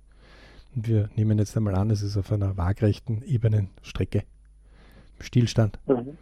Und 0.74 0.86
wir 0.86 1.10
nehmen 1.16 1.38
jetzt 1.38 1.56
einmal 1.56 1.74
an, 1.74 1.90
es 1.90 2.02
ist 2.02 2.16
auf 2.16 2.30
einer 2.32 2.56
waagrechten, 2.56 3.22
ebenen 3.22 3.70
Strecke. 3.82 4.24
Stillstand. 5.18 5.78
Mhm. 5.86 6.16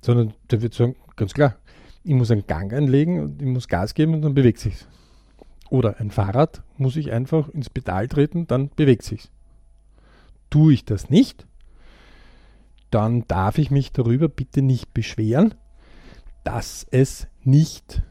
Sondern 0.00 0.34
der 0.50 0.62
wird 0.62 0.74
sagen, 0.74 0.96
ganz 1.16 1.34
klar, 1.34 1.56
ich 2.04 2.14
muss 2.14 2.30
einen 2.30 2.46
Gang 2.46 2.72
einlegen 2.72 3.20
und 3.20 3.42
ich 3.42 3.48
muss 3.48 3.68
Gas 3.68 3.94
geben 3.94 4.14
und 4.14 4.22
dann 4.22 4.34
bewegt 4.34 4.58
sich 4.58 4.74
Oder 5.68 6.00
ein 6.00 6.10
Fahrrad 6.10 6.62
muss 6.78 6.96
ich 6.96 7.12
einfach 7.12 7.48
ins 7.50 7.70
Pedal 7.70 8.08
treten, 8.08 8.46
dann 8.46 8.70
bewegt 8.70 9.02
sich 9.02 9.30
Tue 10.48 10.72
ich 10.72 10.84
das 10.84 11.10
nicht, 11.10 11.46
dann 12.90 13.24
darf 13.28 13.58
ich 13.58 13.70
mich 13.70 13.92
darüber 13.92 14.28
bitte 14.28 14.62
nicht 14.62 14.92
beschweren, 14.92 15.54
dass 16.42 16.86
es 16.90 17.28
nicht 17.44 18.02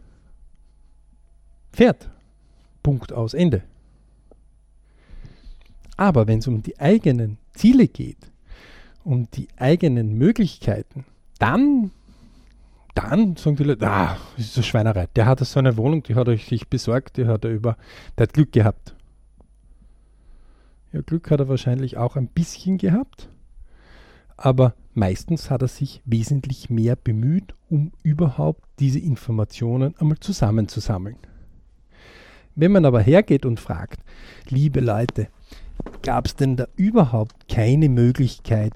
fährt. 1.74 2.10
Punkt 2.82 3.12
aus 3.12 3.34
Ende. 3.34 3.64
Aber 6.00 6.28
wenn 6.28 6.40
es 6.40 6.48
um 6.48 6.64
die 6.64 6.80
eigenen 6.80 7.40
Ziele 7.52 7.90
geht, 7.90 8.32
um 9.04 9.30
die 9.32 9.50
eigenen 9.58 10.18
Möglichkeiten, 10.18 11.04
dann, 11.40 11.92
dann 12.96 13.36
sagen 13.36 13.58
die 13.58 13.66
Leute, 13.66 13.86
ah, 13.86 14.16
das 14.38 14.46
ist 14.46 14.56
eine 14.56 14.64
Schweinerei. 14.64 15.08
Der 15.18 15.26
hat 15.26 15.42
so 15.42 15.60
eine 15.60 15.76
Wohnung, 15.76 16.02
die 16.04 16.16
hat 16.16 16.30
er 16.30 16.38
sich 16.38 16.70
besorgt, 16.70 17.18
die 17.18 17.28
hat 17.28 17.44
er 17.44 17.52
über, 17.52 17.76
der 18.18 18.28
hat 18.28 18.34
Glück 18.34 18.54
gehabt. 18.54 18.96
Ja, 20.94 21.02
Glück 21.02 21.30
hat 21.32 21.42
er 21.42 21.50
wahrscheinlich 21.50 21.98
auch 21.98 22.16
ein 22.16 22.28
bisschen 22.28 22.78
gehabt, 22.78 23.28
aber 24.38 24.76
meistens 24.94 25.50
hat 25.50 25.64
er 25.64 25.68
sich 25.68 26.02
wesentlich 26.06 26.70
mehr 26.70 26.96
bemüht, 26.96 27.56
um 27.70 27.92
überhaupt 28.04 28.64
diese 28.80 29.00
Informationen 29.00 29.98
einmal 29.98 30.20
zusammenzusammeln. 30.20 31.18
Wenn 32.56 32.72
man 32.72 32.86
aber 32.86 33.02
hergeht 33.02 33.46
und 33.46 33.60
fragt, 33.60 34.00
liebe 34.48 34.80
Leute, 34.80 35.28
gab 36.04 36.28
es 36.28 36.36
denn 36.36 36.56
da 36.56 36.68
überhaupt 36.76 37.48
keine 37.48 37.90
Möglichkeit, 37.90 38.74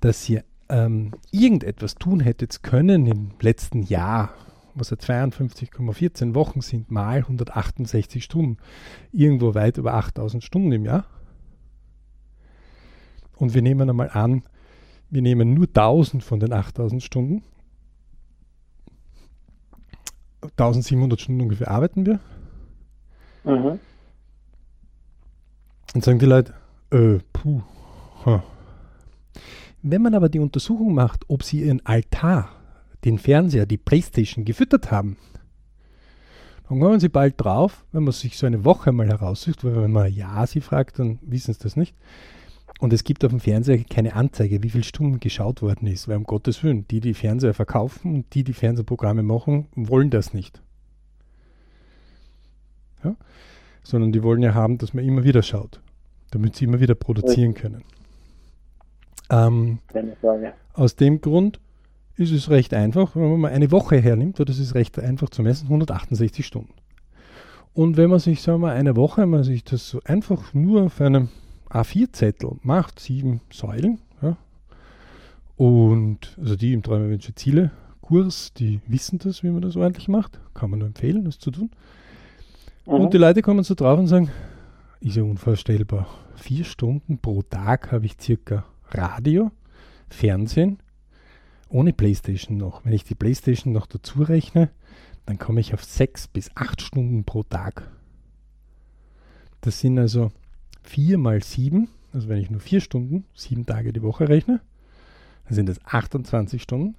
dass 0.00 0.28
ihr 0.28 0.44
ähm, 0.68 1.12
irgendetwas 1.30 1.94
tun 1.94 2.20
hättet 2.20 2.62
können 2.62 3.06
im 3.06 3.30
letzten 3.40 3.82
Jahr, 3.82 4.30
was 4.74 4.90
ja 4.90 4.96
52,14 4.96 6.34
Wochen 6.34 6.60
sind, 6.60 6.90
mal 6.90 7.18
168 7.18 8.22
Stunden, 8.22 8.58
irgendwo 9.12 9.54
weit 9.54 9.78
über 9.78 9.94
8000 9.94 10.44
Stunden 10.44 10.72
im 10.72 10.84
Jahr. 10.84 11.04
Und 13.36 13.54
wir 13.54 13.62
nehmen 13.62 13.88
einmal 13.88 14.10
an, 14.10 14.42
wir 15.10 15.22
nehmen 15.22 15.54
nur 15.54 15.66
1000 15.66 16.22
von 16.22 16.40
den 16.40 16.52
8000 16.52 17.02
Stunden. 17.02 17.42
1700 20.42 21.20
Stunden 21.20 21.40
ungefähr 21.40 21.70
arbeiten 21.70 22.06
wir. 22.06 22.20
Mhm. 23.44 23.80
Und 25.94 26.04
sagen 26.04 26.18
die 26.18 26.26
Leute, 26.26 26.54
äh, 26.90 27.18
puh. 27.32 27.62
Huh. 28.24 28.40
Wenn 29.82 30.02
man 30.02 30.14
aber 30.14 30.28
die 30.28 30.40
Untersuchung 30.40 30.94
macht, 30.94 31.24
ob 31.28 31.42
sie 31.42 31.62
ihren 31.62 31.84
Altar, 31.86 32.50
den 33.04 33.18
Fernseher, 33.18 33.64
die 33.64 33.78
Playstation 33.78 34.44
gefüttert 34.44 34.90
haben, 34.90 35.16
dann 36.68 36.80
kommen 36.80 37.00
sie 37.00 37.08
bald 37.08 37.34
drauf, 37.38 37.84
wenn 37.92 38.04
man 38.04 38.12
sich 38.12 38.36
so 38.36 38.46
eine 38.46 38.64
Woche 38.64 38.92
mal 38.92 39.08
heraussucht, 39.08 39.64
weil 39.64 39.76
wenn 39.76 39.92
man 39.92 40.12
Ja 40.12 40.46
sie 40.46 40.60
fragt, 40.60 40.98
dann 40.98 41.18
wissen 41.22 41.54
sie 41.54 41.60
das 41.60 41.76
nicht. 41.76 41.94
Und 42.80 42.92
es 42.92 43.04
gibt 43.04 43.24
auf 43.24 43.30
dem 43.30 43.40
Fernseher 43.40 43.82
keine 43.84 44.14
Anzeige, 44.14 44.62
wie 44.62 44.70
viele 44.70 44.84
Stunden 44.84 45.18
geschaut 45.18 45.62
worden 45.62 45.88
ist, 45.88 46.06
weil 46.06 46.16
um 46.16 46.24
Gottes 46.24 46.62
Willen, 46.62 46.86
die, 46.88 47.00
die 47.00 47.14
Fernseher 47.14 47.54
verkaufen 47.54 48.14
und 48.14 48.34
die, 48.34 48.44
die 48.44 48.52
Fernsehprogramme 48.52 49.22
machen, 49.22 49.66
wollen 49.74 50.10
das 50.10 50.34
nicht. 50.34 50.62
Ja? 53.02 53.16
Sondern 53.82 54.12
die 54.12 54.22
wollen 54.22 54.42
ja 54.42 54.54
haben, 54.54 54.78
dass 54.78 54.94
man 54.94 55.04
immer 55.04 55.24
wieder 55.24 55.42
schaut 55.42 55.80
damit 56.30 56.56
sie 56.56 56.64
immer 56.64 56.80
wieder 56.80 56.94
produzieren 56.94 57.54
können. 57.54 57.82
Ähm. 59.30 59.78
Aus 60.74 60.96
dem 60.96 61.20
Grund 61.20 61.60
ist 62.16 62.32
es 62.32 62.50
recht 62.50 62.74
einfach, 62.74 63.14
wenn 63.14 63.30
man 63.30 63.40
mal 63.40 63.52
eine 63.52 63.70
Woche 63.70 64.00
hernimmt, 64.00 64.40
das 64.40 64.58
ist 64.58 64.74
recht 64.74 64.98
einfach 64.98 65.30
zu 65.30 65.42
messen, 65.42 65.66
168 65.66 66.46
Stunden. 66.46 66.72
Und 67.74 67.96
wenn 67.96 68.10
man 68.10 68.18
sich, 68.18 68.42
sagen 68.42 68.60
wir 68.60 68.68
mal, 68.68 68.74
eine 68.74 68.96
Woche, 68.96 69.22
wenn 69.22 69.30
man 69.30 69.44
sich 69.44 69.62
das 69.62 69.88
so 69.88 70.00
einfach 70.04 70.52
nur 70.52 70.82
auf 70.84 71.00
einem 71.00 71.28
A4-Zettel 71.70 72.56
macht, 72.62 72.98
sieben 72.98 73.40
Säulen, 73.50 74.00
ja, 74.20 74.36
und 75.56 76.36
also 76.40 76.56
die 76.56 76.72
im 76.72 76.82
Träume 76.82 77.18
Ziele 77.18 77.70
Kurs, 78.00 78.52
die 78.54 78.80
wissen 78.86 79.18
das, 79.18 79.42
wie 79.42 79.50
man 79.50 79.62
das 79.62 79.76
ordentlich 79.76 80.08
macht, 80.08 80.40
kann 80.54 80.70
man 80.70 80.80
nur 80.80 80.88
empfehlen, 80.88 81.24
das 81.24 81.38
zu 81.38 81.50
tun. 81.50 81.70
Mhm. 82.88 82.94
Und 82.94 83.12
die 83.12 83.18
Leute 83.18 83.42
kommen 83.42 83.62
so 83.62 83.74
drauf 83.74 83.98
und 83.98 84.06
sagen, 84.06 84.30
ist 85.00 85.16
ja 85.16 85.22
unvorstellbar. 85.22 86.06
Vier 86.36 86.64
Stunden 86.64 87.18
pro 87.18 87.42
Tag 87.42 87.92
habe 87.92 88.06
ich 88.06 88.16
circa 88.18 88.64
Radio, 88.90 89.50
Fernsehen, 90.08 90.78
ohne 91.68 91.92
Playstation 91.92 92.56
noch. 92.56 92.84
Wenn 92.84 92.94
ich 92.94 93.04
die 93.04 93.14
Playstation 93.14 93.74
noch 93.74 93.86
dazu 93.86 94.22
rechne, 94.22 94.70
dann 95.26 95.38
komme 95.38 95.60
ich 95.60 95.74
auf 95.74 95.84
sechs 95.84 96.28
bis 96.28 96.50
acht 96.54 96.80
Stunden 96.80 97.24
pro 97.24 97.42
Tag. 97.42 97.90
Das 99.60 99.80
sind 99.80 99.98
also 99.98 100.30
vier 100.82 101.18
mal 101.18 101.42
sieben, 101.42 101.88
also 102.14 102.28
wenn 102.30 102.38
ich 102.38 102.50
nur 102.50 102.60
vier 102.60 102.80
Stunden, 102.80 103.26
sieben 103.34 103.66
Tage 103.66 103.92
die 103.92 104.02
Woche 104.02 104.30
rechne, 104.30 104.60
dann 105.44 105.54
sind 105.54 105.68
das 105.68 105.84
28 105.84 106.62
Stunden. 106.62 106.94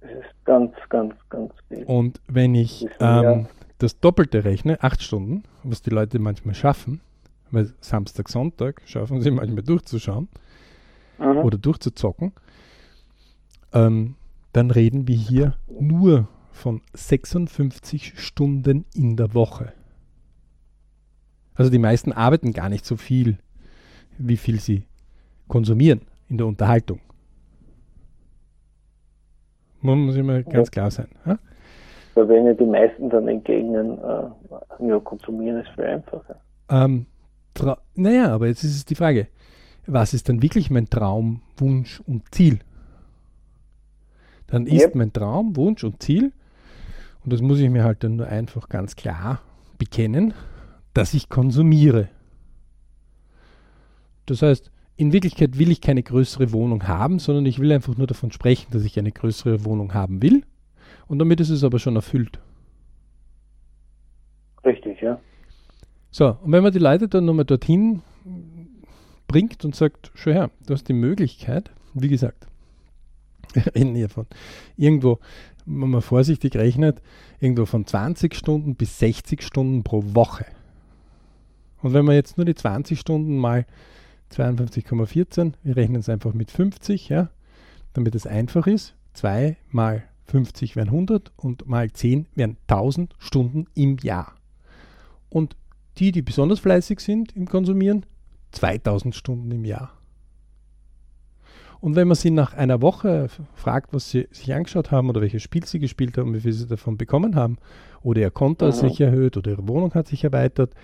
Das 0.00 0.10
ist 0.12 0.44
ganz, 0.44 0.72
ganz, 0.90 1.14
ganz 1.28 1.52
viel. 1.68 1.82
Und 1.84 2.20
wenn 2.28 2.54
ich 2.54 2.86
ähm, 3.00 3.46
das 3.78 4.00
Doppelte 4.00 4.44
rechne, 4.44 4.82
acht 4.82 5.02
Stunden, 5.02 5.42
was 5.62 5.82
die 5.82 5.90
Leute 5.90 6.18
manchmal 6.18 6.54
schaffen, 6.54 7.00
weil 7.50 7.72
Samstag, 7.80 8.28
Sonntag 8.28 8.82
schaffen 8.86 9.20
sie 9.20 9.30
manchmal 9.30 9.62
durchzuschauen 9.62 10.28
mhm. 11.18 11.38
oder 11.38 11.58
durchzuzocken, 11.58 12.32
ähm, 13.72 14.14
dann 14.52 14.70
reden 14.70 15.06
wir 15.06 15.16
hier 15.16 15.56
nur 15.68 16.28
von 16.50 16.80
56 16.94 18.18
Stunden 18.18 18.86
in 18.94 19.16
der 19.16 19.34
Woche. 19.34 19.72
Also 21.54 21.70
die 21.70 21.78
meisten 21.78 22.12
arbeiten 22.12 22.52
gar 22.52 22.68
nicht 22.68 22.86
so 22.86 22.96
viel, 22.96 23.38
wie 24.18 24.36
viel 24.36 24.60
sie 24.60 24.84
konsumieren 25.48 26.02
in 26.28 26.38
der 26.38 26.46
Unterhaltung. 26.46 27.00
Muss 29.80 30.16
immer 30.16 30.42
ganz 30.42 30.70
klar 30.70 30.90
sein. 30.90 31.08
Ja? 31.24 31.38
Weil 32.16 32.28
wenn 32.28 32.46
ja 32.46 32.54
die 32.54 32.64
meisten 32.64 33.10
dann 33.10 33.28
entgegnen, 33.28 33.98
äh, 33.98 34.88
ja, 34.88 34.98
konsumieren 35.00 35.60
ist 35.60 35.68
viel 35.74 35.84
einfacher. 35.84 36.36
Ähm, 36.70 37.04
naja, 37.94 38.32
aber 38.32 38.46
jetzt 38.46 38.64
ist 38.64 38.74
es 38.74 38.84
die 38.86 38.94
Frage, 38.94 39.28
was 39.86 40.14
ist 40.14 40.28
dann 40.28 40.40
wirklich 40.40 40.70
mein 40.70 40.88
Traum, 40.88 41.42
Wunsch 41.58 42.00
und 42.06 42.22
Ziel? 42.34 42.60
Dann 44.46 44.66
ist 44.66 44.82
yep. 44.82 44.94
mein 44.94 45.12
Traum, 45.12 45.56
Wunsch 45.56 45.84
und 45.84 46.02
Ziel, 46.02 46.32
und 47.22 47.32
das 47.32 47.42
muss 47.42 47.60
ich 47.60 47.68
mir 47.68 47.84
halt 47.84 48.02
dann 48.02 48.16
nur 48.16 48.28
einfach 48.28 48.70
ganz 48.70 48.96
klar 48.96 49.42
bekennen, 49.76 50.32
dass 50.94 51.12
ich 51.12 51.28
konsumiere. 51.28 52.08
Das 54.24 54.40
heißt, 54.40 54.70
in 54.96 55.12
Wirklichkeit 55.12 55.58
will 55.58 55.70
ich 55.70 55.82
keine 55.82 56.02
größere 56.02 56.52
Wohnung 56.52 56.88
haben, 56.88 57.18
sondern 57.18 57.44
ich 57.44 57.58
will 57.58 57.72
einfach 57.72 57.98
nur 57.98 58.06
davon 58.06 58.32
sprechen, 58.32 58.68
dass 58.70 58.84
ich 58.84 58.98
eine 58.98 59.12
größere 59.12 59.66
Wohnung 59.66 59.92
haben 59.92 60.22
will. 60.22 60.44
Und 61.08 61.18
damit 61.18 61.40
ist 61.40 61.50
es 61.50 61.64
aber 61.64 61.78
schon 61.78 61.96
erfüllt. 61.96 62.40
Richtig, 64.64 65.00
ja. 65.00 65.20
So, 66.10 66.36
und 66.42 66.52
wenn 66.52 66.62
man 66.62 66.72
die 66.72 66.78
Leute 66.78 67.08
dann 67.08 67.24
nochmal 67.24 67.44
dorthin 67.44 68.02
bringt 69.28 69.64
und 69.64 69.74
sagt, 69.74 70.10
schau 70.14 70.32
her, 70.32 70.50
du 70.66 70.74
hast 70.74 70.88
die 70.88 70.92
Möglichkeit, 70.92 71.70
wie 71.94 72.08
gesagt, 72.08 72.46
wir 73.52 73.74
reden 73.74 73.94
hier 73.94 74.08
von 74.08 74.26
irgendwo, 74.76 75.18
wenn 75.64 75.90
man 75.90 76.02
vorsichtig 76.02 76.56
rechnet, 76.56 77.02
irgendwo 77.40 77.66
von 77.66 77.86
20 77.86 78.34
Stunden 78.34 78.74
bis 78.74 78.98
60 78.98 79.42
Stunden 79.42 79.82
pro 79.82 80.02
Woche. 80.14 80.46
Und 81.82 81.92
wenn 81.92 82.04
man 82.04 82.14
jetzt 82.14 82.36
nur 82.36 82.44
die 82.44 82.54
20 82.54 82.98
Stunden 82.98 83.36
mal 83.36 83.66
52,14, 84.32 85.52
wir 85.62 85.76
rechnen 85.76 86.00
es 86.00 86.08
einfach 86.08 86.34
mit 86.34 86.50
50, 86.50 87.08
ja, 87.08 87.30
damit 87.92 88.14
es 88.14 88.26
einfach 88.26 88.66
ist, 88.66 88.94
2 89.14 89.56
mal 89.70 90.02
50 90.26 90.76
wären 90.76 90.88
100 90.88 91.32
und 91.36 91.68
mal 91.68 91.90
10 91.90 92.26
wären 92.34 92.56
1000 92.68 93.14
Stunden 93.18 93.66
im 93.74 93.96
Jahr. 93.98 94.34
Und 95.28 95.56
die, 95.98 96.12
die 96.12 96.22
besonders 96.22 96.60
fleißig 96.60 97.00
sind 97.00 97.34
im 97.36 97.46
Konsumieren, 97.46 98.04
2000 98.52 99.14
Stunden 99.14 99.50
im 99.50 99.64
Jahr. 99.64 99.92
Und 101.80 101.94
wenn 101.94 102.08
man 102.08 102.16
sie 102.16 102.30
nach 102.30 102.54
einer 102.54 102.80
Woche 102.80 103.28
fragt, 103.54 103.92
was 103.92 104.10
sie 104.10 104.28
sich 104.30 104.52
angeschaut 104.52 104.90
haben 104.90 105.08
oder 105.08 105.20
welches 105.20 105.42
Spiel 105.42 105.64
sie 105.64 105.78
gespielt 105.78 106.16
haben, 106.16 106.34
wie 106.34 106.40
viel 106.40 106.52
sie 106.52 106.66
davon 106.66 106.96
bekommen 106.96 107.36
haben, 107.36 107.58
oder 108.02 108.20
ihr 108.20 108.30
Konto 108.30 108.66
hat 108.66 108.76
sich 108.76 109.00
erhöht 109.00 109.36
oder 109.36 109.52
ihre 109.52 109.68
Wohnung 109.68 109.94
hat 109.94 110.08
sich 110.08 110.24
erweitert, 110.24 110.74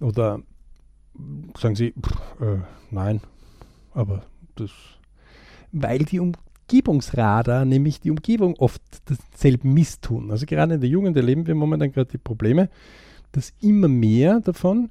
oder 0.00 0.40
sagen 1.58 1.74
sie, 1.74 1.92
pff, 1.92 2.40
äh, 2.40 2.58
nein, 2.90 3.20
aber 3.92 4.22
das, 4.54 4.70
weil 5.72 6.00
die 6.00 6.20
Umgebungsradar, 6.66 7.64
nämlich 7.64 8.00
die 8.00 8.10
Umgebung, 8.10 8.56
oft 8.58 8.82
dasselbe 9.04 9.68
Mist 9.68 10.02
tun. 10.02 10.30
Also 10.32 10.46
gerade 10.46 10.74
in 10.74 10.80
der 10.80 10.90
Jugend 10.90 11.16
erleben 11.16 11.46
wir 11.46 11.54
momentan 11.54 11.92
gerade 11.92 12.10
die 12.10 12.18
Probleme, 12.18 12.68
dass 13.30 13.54
immer 13.60 13.88
mehr 13.88 14.40
davon, 14.40 14.90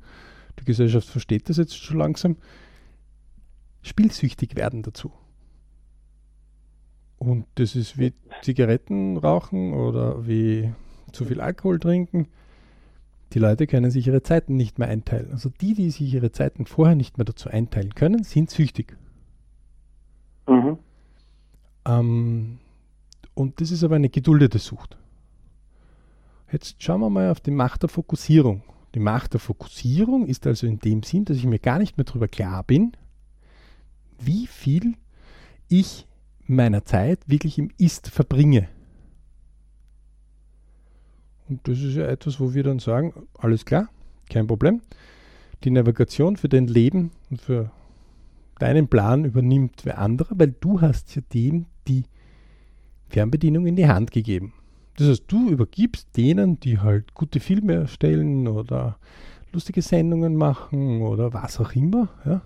die 0.59 0.65
Gesellschaft 0.65 1.07
versteht 1.07 1.49
das 1.49 1.57
jetzt 1.57 1.75
schon 1.75 1.97
langsam, 1.97 2.37
spielsüchtig 3.81 4.55
werden 4.55 4.83
dazu. 4.83 5.11
Und 7.17 7.45
das 7.55 7.75
ist 7.75 7.97
wie 7.97 8.13
Zigaretten 8.41 9.17
rauchen 9.17 9.73
oder 9.73 10.25
wie 10.27 10.71
zu 11.11 11.25
viel 11.25 11.41
Alkohol 11.41 11.79
trinken. 11.79 12.27
Die 13.33 13.39
Leute 13.39 13.67
können 13.67 13.91
sich 13.91 14.07
ihre 14.07 14.21
Zeiten 14.21 14.55
nicht 14.55 14.79
mehr 14.79 14.87
einteilen. 14.87 15.31
Also 15.31 15.49
die, 15.49 15.73
die 15.73 15.89
sich 15.91 16.13
ihre 16.13 16.31
Zeiten 16.31 16.65
vorher 16.65 16.95
nicht 16.95 17.17
mehr 17.17 17.25
dazu 17.25 17.49
einteilen 17.49 17.95
können, 17.95 18.23
sind 18.23 18.49
süchtig. 18.49 18.95
Mhm. 20.47 20.77
Ähm, 21.87 22.59
und 23.33 23.61
das 23.61 23.71
ist 23.71 23.83
aber 23.83 23.95
eine 23.95 24.09
geduldete 24.09 24.59
Sucht. 24.59 24.97
Jetzt 26.51 26.81
schauen 26.81 27.01
wir 27.01 27.09
mal 27.09 27.31
auf 27.31 27.39
die 27.39 27.51
Macht 27.51 27.83
der 27.83 27.89
Fokussierung. 27.89 28.63
Die 28.93 28.99
Macht 28.99 29.33
der 29.33 29.39
Fokussierung 29.39 30.25
ist 30.25 30.47
also 30.47 30.67
in 30.67 30.79
dem 30.79 31.03
Sinn, 31.03 31.25
dass 31.25 31.37
ich 31.37 31.45
mir 31.45 31.59
gar 31.59 31.79
nicht 31.79 31.97
mehr 31.97 32.05
darüber 32.05 32.27
klar 32.27 32.63
bin, 32.63 32.93
wie 34.19 34.47
viel 34.47 34.95
ich 35.67 36.07
meiner 36.47 36.85
Zeit 36.85 37.19
wirklich 37.27 37.57
im 37.57 37.71
Ist 37.77 38.07
verbringe. 38.07 38.69
Und 41.49 41.67
das 41.67 41.79
ist 41.79 41.95
ja 41.95 42.07
etwas, 42.07 42.39
wo 42.39 42.53
wir 42.53 42.63
dann 42.63 42.79
sagen, 42.79 43.13
alles 43.37 43.65
klar, 43.65 43.89
kein 44.29 44.47
Problem. 44.47 44.81
Die 45.63 45.71
Navigation 45.71 46.37
für 46.37 46.49
dein 46.49 46.67
Leben 46.67 47.11
und 47.29 47.41
für 47.41 47.71
deinen 48.59 48.87
Plan 48.87 49.25
übernimmt 49.25 49.81
wer 49.83 49.99
anderer, 49.99 50.35
weil 50.37 50.55
du 50.59 50.81
hast 50.81 51.15
ja 51.15 51.21
dem 51.33 51.65
die 51.87 52.05
Fernbedienung 53.09 53.65
in 53.65 53.75
die 53.75 53.87
Hand 53.87 54.11
gegeben. 54.11 54.53
Das 54.97 55.07
heißt, 55.07 55.23
du 55.27 55.49
übergibst 55.49 56.15
denen, 56.15 56.59
die 56.59 56.79
halt 56.79 57.13
gute 57.13 57.39
Filme 57.39 57.73
erstellen 57.73 58.47
oder 58.47 58.97
lustige 59.51 59.81
Sendungen 59.81 60.35
machen 60.35 61.01
oder 61.01 61.33
was 61.33 61.59
auch 61.59 61.73
immer, 61.73 62.09
ja, 62.25 62.41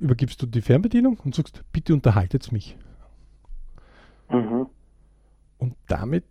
übergibst 0.00 0.40
du 0.42 0.46
die 0.46 0.62
Fernbedienung 0.62 1.18
und 1.24 1.34
sagst, 1.34 1.62
bitte 1.72 1.92
unterhaltet 1.92 2.52
mich. 2.52 2.76
Mhm. 4.30 4.66
Und 5.58 5.74
damit 5.88 6.24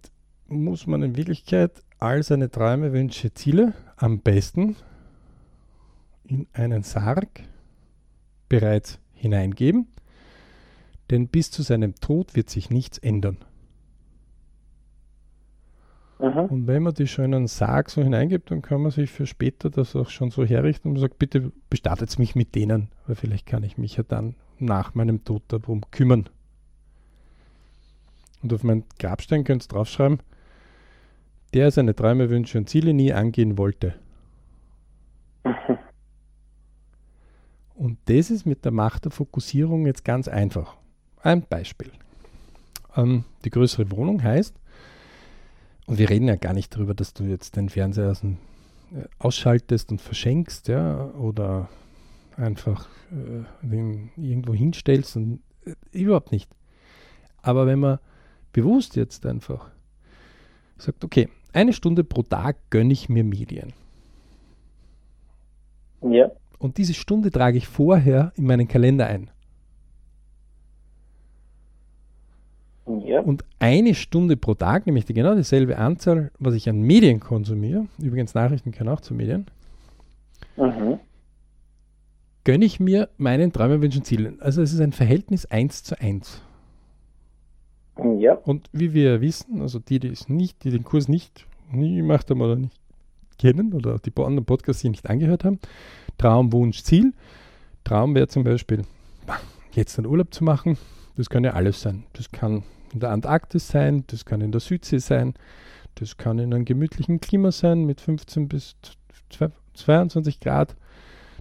muss 0.47 0.88
man 0.88 1.04
in 1.04 1.17
Wirklichkeit 1.17 1.84
all 2.00 2.23
seine 2.23 2.50
Träume, 2.50 2.93
Wünsche, 2.93 3.34
Ziele 3.34 3.73
am 3.97 4.19
besten 4.19 4.76
in 6.23 6.47
einen 6.54 6.84
Sarg 6.84 7.43
bereits 8.47 9.00
hineingeben 9.17 9.88
denn 11.10 11.27
bis 11.27 11.51
zu 11.51 11.62
seinem 11.62 11.95
Tod 11.95 12.36
wird 12.36 12.49
sich 12.49 12.69
nichts 12.69 12.97
ändern. 12.97 13.38
Aha. 16.19 16.41
Und 16.41 16.65
wenn 16.65 16.82
man 16.82 16.95
die 16.95 17.08
schönen 17.08 17.47
Sarg 17.47 17.89
so 17.91 18.01
hineingibt, 18.01 18.49
dann 18.49 18.63
kann 18.63 18.82
man 18.82 18.91
sich 18.91 19.12
für 19.12 19.27
später 19.27 19.69
das 19.69 19.95
auch 19.95 20.10
schon 20.10 20.32
so 20.32 20.43
herrichten 20.43 20.89
und 20.89 20.97
sagt, 20.97 21.19
bitte 21.19 21.51
bestattet 21.69 22.17
mich 22.17 22.36
mit 22.36 22.56
denen, 22.56 22.89
weil 23.06 23.15
vielleicht 23.15 23.45
kann 23.45 23.63
ich 23.63 23.77
mich 23.77 23.97
ja 23.97 24.03
dann 24.03 24.36
nach 24.58 24.95
meinem 24.95 25.23
Tod 25.23 25.43
darum 25.47 25.82
kümmern. 25.91 26.27
Und 28.41 28.51
auf 28.51 28.63
meinen 28.63 28.84
Grabstein 28.99 29.43
könnt 29.43 29.65
ihr 29.65 29.67
draufschreiben, 29.67 30.19
der 31.53 31.69
seine 31.69 31.95
Träume, 31.95 32.30
Wünsche 32.32 32.58
und 32.58 32.67
Ziele 32.67 32.93
nie 32.93 33.13
angehen 33.13 33.58
wollte. 33.58 33.93
Und 37.78 38.00
das 38.06 38.32
ist 38.32 38.46
mit 38.46 38.66
der 38.66 38.72
Macht 38.72 39.06
der 39.06 39.12
Fokussierung 39.12 39.86
jetzt 39.86 40.04
ganz 40.04 40.28
einfach. 40.28 40.76
Ein 41.22 41.44
Beispiel. 41.44 41.92
Ähm, 42.96 43.24
die 43.46 43.52
größere 43.52 43.92
Wohnung 43.92 44.24
heißt, 44.24 44.56
und 45.86 46.00
wir 46.00 46.10
reden 46.10 46.28
ja 46.28 46.36
gar 46.36 46.54
nicht 46.54 46.76
darüber, 46.76 46.96
dass 46.96 47.13
du 47.13 47.24
jetzt 47.26 47.56
den 47.56 47.70
Fernseher 47.70 48.10
aus 48.10 48.22
dem, 48.22 48.38
äh, 48.92 49.06
ausschaltest 49.20 49.92
und 49.92 50.02
verschenkst, 50.02 50.68
ja, 50.68 51.06
oder 51.12 51.70
einfach 52.36 52.88
äh, 53.12 53.68
irgendwo 54.18 54.56
hinstellst 54.56 55.16
und 55.16 55.40
äh, 55.66 55.76
überhaupt 55.92 56.32
nicht. 56.32 56.50
Aber 57.44 57.68
wenn 57.68 57.80
man 57.80 58.00
bewusst 58.54 58.96
jetzt 58.96 59.24
einfach 59.28 59.70
sagt, 60.80 61.04
okay, 61.04 61.30
eine 61.54 61.74
Stunde 61.74 62.04
pro 62.04 62.24
Tag 62.24 62.58
gönne 62.72 62.92
ich 62.94 63.08
mir 63.08 63.24
Medien. 63.24 63.74
Ja. 66.02 66.32
Und 66.60 66.78
diese 66.78 66.93
Stunde 66.93 67.32
trage 67.32 67.58
ich 67.58 67.67
vorher 67.67 68.32
in 68.36 68.46
meinen 68.46 68.67
Kalender 68.67 69.08
ein. 69.08 69.30
Ja. 73.06 73.20
Und 73.20 73.43
eine 73.60 73.93
Stunde 73.96 74.38
pro 74.38 74.54
Tag, 74.54 74.86
nämlich 74.86 75.06
die 75.06 75.13
genau 75.13 75.36
dieselbe 75.36 75.78
Anzahl, 75.78 76.32
was 76.39 76.54
ich 76.54 76.70
an 76.70 76.82
Medien 76.82 77.20
konsumiere, 77.20 77.86
übrigens 78.02 78.34
Nachrichten 78.34 78.72
können 78.72 78.89
auch 78.89 79.02
zu 79.02 79.13
Medien, 79.13 79.46
mhm. 80.56 81.00
gönne 82.46 82.63
ich 82.63 82.80
mir 82.80 83.10
meinen 83.17 83.52
Träumen, 83.52 83.82
Wünschen, 83.82 84.04
Zielen. 84.04 84.41
Also 84.41 84.62
es 84.62 84.72
ist 84.72 84.80
ein 84.80 84.93
Verhältnis 84.93 85.46
1 85.46 85.84
zu 85.84 86.00
1. 86.00 86.41
Ja. 88.20 88.36
Und 88.36 88.70
wie 88.72 88.93
wir 88.93 89.20
wissen, 89.20 89.62
also 89.62 89.80
die, 89.80 90.00
die 90.00 90.10
es 90.10 90.30
nicht, 90.30 90.63
die 90.63 90.72
den 90.72 90.84
Kurs 90.84 91.10
nicht 91.10 91.46
nie 91.72 91.98
gemacht 91.98 92.30
haben 92.30 92.41
oder 92.41 92.56
nicht 92.56 92.80
kennen 93.38 93.74
oder 93.74 94.00
die 94.00 94.12
anderen 94.22 94.46
Podcasts 94.46 94.82
hier 94.82 94.91
nicht 94.91 95.10
angehört 95.10 95.43
haben, 95.43 95.60
Traum, 96.17 96.51
Wunsch, 96.51 96.84
Ziel. 96.84 97.13
Traum 97.84 98.15
wäre 98.15 98.27
zum 98.27 98.43
Beispiel, 98.43 98.84
jetzt 99.73 99.97
einen 99.97 100.08
Urlaub 100.08 100.34
zu 100.34 100.43
machen. 100.43 100.77
Das 101.15 101.30
kann 101.30 101.43
ja 101.43 101.51
alles 101.51 101.82
sein. 101.82 102.03
Das 102.13 102.32
kann 102.32 102.63
in 102.93 102.99
der 102.99 103.12
Antarktis 103.12 103.67
sein, 103.67 104.03
das 104.08 104.25
kann 104.25 104.41
in 104.41 104.51
der 104.51 104.62
Südsee 104.62 104.99
sein, 104.99 105.34
das 105.95 106.17
kann 106.17 106.39
in 106.39 106.53
einem 106.53 106.65
gemütlichen 106.65 107.19
Klima 107.19 107.51
sein 107.51 107.86
mit 107.86 108.01
15 108.01 108.47
bis 108.47 108.75
22 109.73 110.39
Grad. 110.39 110.75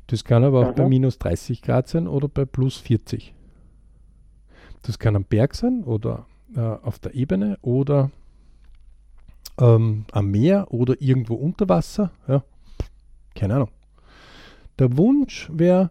Das 0.08 0.24
kann 0.24 0.44
aber 0.44 0.60
auch 0.60 0.70
mhm. 0.72 0.76
bei 0.76 0.88
minus 0.88 1.18
30 1.18 1.62
Grad 1.62 1.88
sein 1.88 2.06
oder 2.06 2.28
bei 2.28 2.44
plus 2.44 2.78
40. 2.78 3.34
Das 4.82 4.98
kann 4.98 5.16
am 5.16 5.24
Berg 5.24 5.54
sein 5.54 5.82
oder 5.84 6.26
äh, 6.54 6.60
auf 6.60 6.98
der 6.98 7.14
Ebene 7.14 7.58
oder 7.60 8.10
ähm, 9.58 10.04
am 10.12 10.30
Meer 10.30 10.72
oder 10.72 11.00
irgendwo 11.00 11.34
unter 11.34 11.68
Wasser. 11.68 12.12
Ja, 12.28 12.44
keine 13.34 13.56
Ahnung. 13.56 13.70
Der 14.78 14.96
Wunsch 14.96 15.48
wäre, 15.52 15.90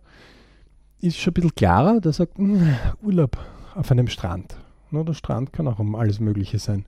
ist 1.00 1.18
schon 1.18 1.32
ein 1.32 1.34
bisschen 1.36 1.56
klarer, 1.56 2.02
der 2.02 2.14
sagt, 2.14 2.38
mh, 2.38 2.60
hm, 2.60 2.76
Urlaub 3.02 3.38
auf 3.74 3.92
einem 3.92 4.08
Strand. 4.08 4.58
Na, 4.92 5.04
der 5.04 5.14
Strand 5.14 5.54
kann 5.54 5.68
auch 5.68 5.80
um 5.80 5.96
alles 5.96 6.20
Mögliche 6.20 6.60
sein. 6.60 6.86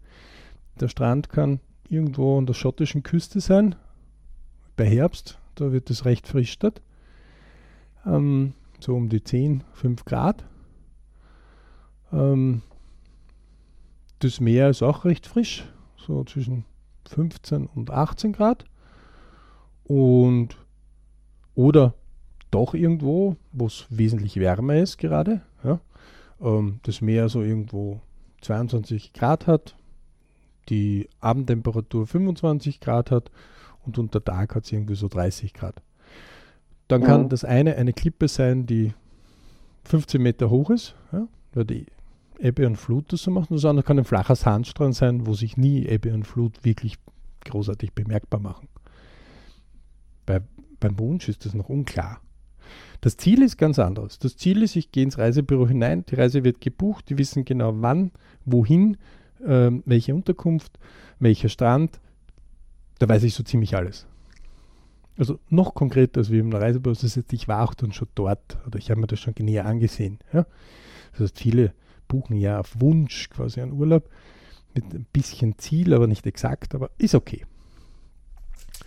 Der 0.80 0.88
Strand 0.88 1.30
kann 1.30 1.60
irgendwo 1.90 2.38
an 2.38 2.46
der 2.46 2.54
schottischen 2.54 3.04
Küste 3.04 3.42
sein, 3.42 3.76
bei 4.76 4.86
Herbst, 4.86 5.40
da 5.56 5.72
wird 5.72 5.90
es 5.90 6.06
recht 6.06 6.28
frisch 6.28 6.58
dort. 6.60 6.82
Ähm, 8.06 8.54
so 8.80 8.96
um 8.96 9.10
die 9.10 9.24
10, 9.24 9.64
5 9.74 10.06
Grad. 10.06 10.46
Ähm, 12.14 12.62
das 14.20 14.40
Meer 14.40 14.70
ist 14.70 14.84
auch 14.84 15.04
recht 15.04 15.26
frisch, 15.26 15.66
so 15.98 16.24
zwischen 16.24 16.66
15 17.10 17.66
und 17.66 17.90
18 17.90 18.34
Grad. 18.34 18.66
Und 19.84 20.58
oder 21.58 21.94
doch 22.52 22.74
irgendwo, 22.74 23.36
wo 23.52 23.66
es 23.66 23.86
wesentlich 23.90 24.38
wärmer 24.38 24.78
ist 24.78 24.98
gerade. 24.98 25.42
Ja 25.64 25.82
ähm, 26.42 26.80
das 26.84 27.02
Meer 27.02 27.30
so 27.30 27.42
irgendwo 27.42 28.02
22 28.42 29.14
Grad 29.14 29.48
hat, 29.48 29.76
die 30.70 31.10
Abendtemperatur 31.20 32.08
25 32.08 32.80
Grad 32.80 33.12
hat 33.12 33.32
und 33.86 33.98
unter 33.98 34.24
Tag 34.24 34.56
hat 34.56 34.66
es 34.66 34.72
irgendwie 34.72 34.96
so 34.96 35.08
30 35.08 35.54
Grad. 35.54 35.82
Dann 36.88 37.04
kann 37.04 37.24
mhm. 37.24 37.30
das 37.30 37.44
eine 37.44 37.76
eine 37.76 37.94
Klippe 37.94 38.28
sein, 38.28 38.66
die 38.66 38.94
15 39.86 40.22
Meter 40.22 40.50
hoch 40.50 40.70
ist, 40.70 40.96
ja, 41.12 41.28
weil 41.54 41.66
die 41.66 41.86
Ebbe 42.40 42.68
und 42.68 42.76
Flut 42.76 43.12
das 43.12 43.24
so 43.24 43.32
macht. 43.32 43.50
Und 43.50 43.58
das 43.58 43.66
andere 43.66 43.84
kann 43.84 43.98
ein 43.98 44.06
flacher 44.06 44.36
Sandstrand 44.36 44.96
sein, 44.96 45.26
wo 45.26 45.34
sich 45.34 45.58
nie 45.58 45.86
Ebbe 45.86 46.14
und 46.14 46.26
Flut 46.26 46.64
wirklich 46.64 46.98
großartig 47.46 47.94
bemerkbar 47.94 48.40
machen. 48.40 48.68
Bei, 50.26 50.42
beim 50.80 50.98
Wunsch 51.00 51.30
ist 51.30 51.46
das 51.46 51.54
noch 51.54 51.70
unklar. 51.70 52.22
Das 53.02 53.18
Ziel 53.18 53.44
ist 53.44 53.58
ganz 53.58 53.80
anderes. 53.80 54.20
Das 54.20 54.38
Ziel 54.38 54.64
ist, 54.64 54.76
ich 54.76 54.92
gehe 54.92 55.04
ins 55.04 55.18
Reisebüro 55.18 55.68
hinein, 55.68 56.06
die 56.06 56.16
Reise 56.16 56.44
wird 56.44 56.62
gebucht, 56.62 57.10
die 57.10 57.18
wissen 57.18 57.46
genau 57.46 57.74
wann, 57.82 58.12
wohin, 58.46 58.98
äh, 59.46 59.72
welche 59.86 60.16
Unterkunft, 60.16 60.80
welcher 61.20 61.50
Strand. 61.50 62.00
Da 63.00 63.08
weiß 63.08 63.24
ich 63.24 63.34
so 63.34 63.44
ziemlich 63.44 63.76
alles. 63.76 64.08
Also 65.18 65.40
noch 65.50 65.74
konkreter 65.74 66.20
als 66.20 66.32
wie 66.32 66.40
im 66.40 66.52
Reisebüro, 66.52 66.94
das 66.94 67.04
heißt, 67.04 67.34
ich 67.34 67.48
war 67.48 67.64
auch 67.64 67.74
dann 67.74 67.92
schon 67.92 68.08
dort 68.16 68.58
oder 68.66 68.78
ich 68.78 68.90
habe 68.90 69.02
mir 69.02 69.08
das 69.08 69.20
schon 69.20 69.34
näher 69.40 69.66
angesehen. 69.66 70.20
Ja? 70.34 70.46
Das 71.12 71.22
heißt, 71.22 71.40
viele 71.40 71.74
buchen 72.08 72.38
ja 72.38 72.60
auf 72.60 72.80
Wunsch 72.80 73.30
quasi 73.30 73.62
einen 73.62 73.74
Urlaub 73.74 74.10
mit 74.74 74.94
ein 74.94 75.06
bisschen 75.12 75.58
Ziel, 75.58 75.94
aber 75.94 76.08
nicht 76.08 76.26
exakt, 76.26 76.76
aber 76.76 76.92
ist 76.98 77.16
okay. 77.16 77.46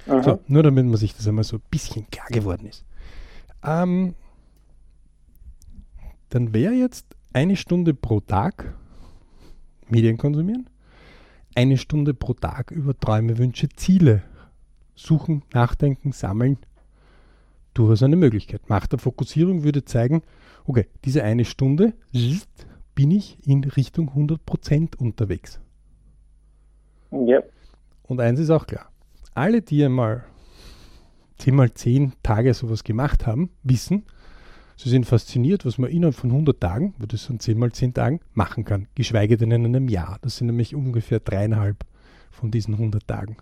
So, 0.07 0.41
nur 0.47 0.63
damit 0.63 0.87
man 0.87 0.97
sich 0.97 1.15
das 1.15 1.29
einmal 1.29 1.45
so 1.45 1.57
ein 1.57 1.63
bisschen 1.71 2.09
klar 2.11 2.27
geworden 2.29 2.67
ist. 2.67 2.85
Ähm, 3.63 4.15
dann 6.31 6.55
wäre 6.55 6.73
jetzt 6.75 7.07
eine 7.33 7.57
Stunde 7.57 7.95
pro 7.95 8.21
Tag 8.21 8.75
Medien 9.89 10.17
konsumieren, 10.17 10.69
eine 11.55 11.77
Stunde 11.77 12.15
pro 12.15 12.35
Tag 12.35 12.71
über 12.71 12.99
Träume, 12.99 13.39
Wünsche, 13.39 13.69
Ziele 13.69 14.23
suchen, 14.95 15.43
nachdenken, 15.53 16.13
sammeln, 16.13 16.59
durchaus 17.75 18.03
eine 18.03 18.17
Möglichkeit. 18.17 18.69
Macht 18.69 18.93
der 18.93 18.99
Fokussierung 18.99 19.65
würde 19.65 19.85
zeigen, 19.85 20.23
okay, 20.65 20.87
diese 21.05 21.25
eine 21.25 21.45
Stunde 21.45 21.95
bin 22.95 23.11
ich 23.11 23.39
in 23.47 23.65
Richtung 23.65 24.11
100% 24.11 24.97
unterwegs. 24.97 25.61
Ja. 27.11 27.43
Und 28.03 28.21
eins 28.21 28.39
ist 28.41 28.51
auch 28.51 28.67
klar, 28.67 28.90
alle, 29.41 29.63
die 29.63 29.85
einmal 29.85 30.25
10 31.39 31.55
mal 31.55 31.73
10 31.73 32.13
Tage 32.23 32.53
sowas 32.55 32.85
gemacht 32.85 33.27
haben, 33.27 33.51
wissen, 33.63 34.05
sie 34.77 34.91
sind 34.91 35.07
fasziniert, 35.07 35.65
was 35.65 35.79
man 35.79 35.91
innerhalb 35.91 36.15
von 36.15 36.31
100 36.31 36.61
Tagen, 36.61 36.95
wo 36.99 37.07
das 37.07 37.25
sind 37.25 37.41
10 37.41 37.59
mal 37.59 37.73
10 37.73 37.95
Tagen, 37.95 38.21
machen 38.35 38.65
kann, 38.65 38.87
geschweige 38.95 39.37
denn 39.37 39.51
in 39.51 39.65
einem 39.65 39.89
Jahr. 39.89 40.19
Das 40.23 40.37
sind 40.37 40.49
nämlich 40.49 40.75
ungefähr 40.75 41.21
dreieinhalb 41.21 41.85
von 42.31 42.51
diesen 42.51 42.75
100 42.75 43.07
Tagen. 43.07 43.37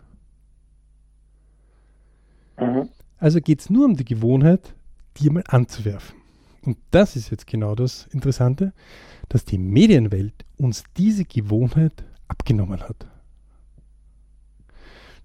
Mhm. 2.59 2.89
Also 3.19 3.41
geht 3.41 3.61
es 3.61 3.71
nur 3.71 3.85
um 3.85 3.97
die 3.97 4.05
Gewohnheit, 4.05 4.75
die 5.17 5.31
mal 5.31 5.45
anzuwerfen. 5.49 6.17
Und 6.63 6.79
das 6.93 7.17
ist 7.17 7.31
jetzt 7.31 7.47
genau 7.47 7.75
das 7.75 8.07
Interessante, 8.13 8.73
dass 9.29 9.45
die 9.45 9.59
Medienwelt 9.59 10.45
uns 10.57 10.85
diese 10.97 11.25
Gewohnheit 11.25 12.05
abgenommen 12.29 12.81
hat. 12.81 13.07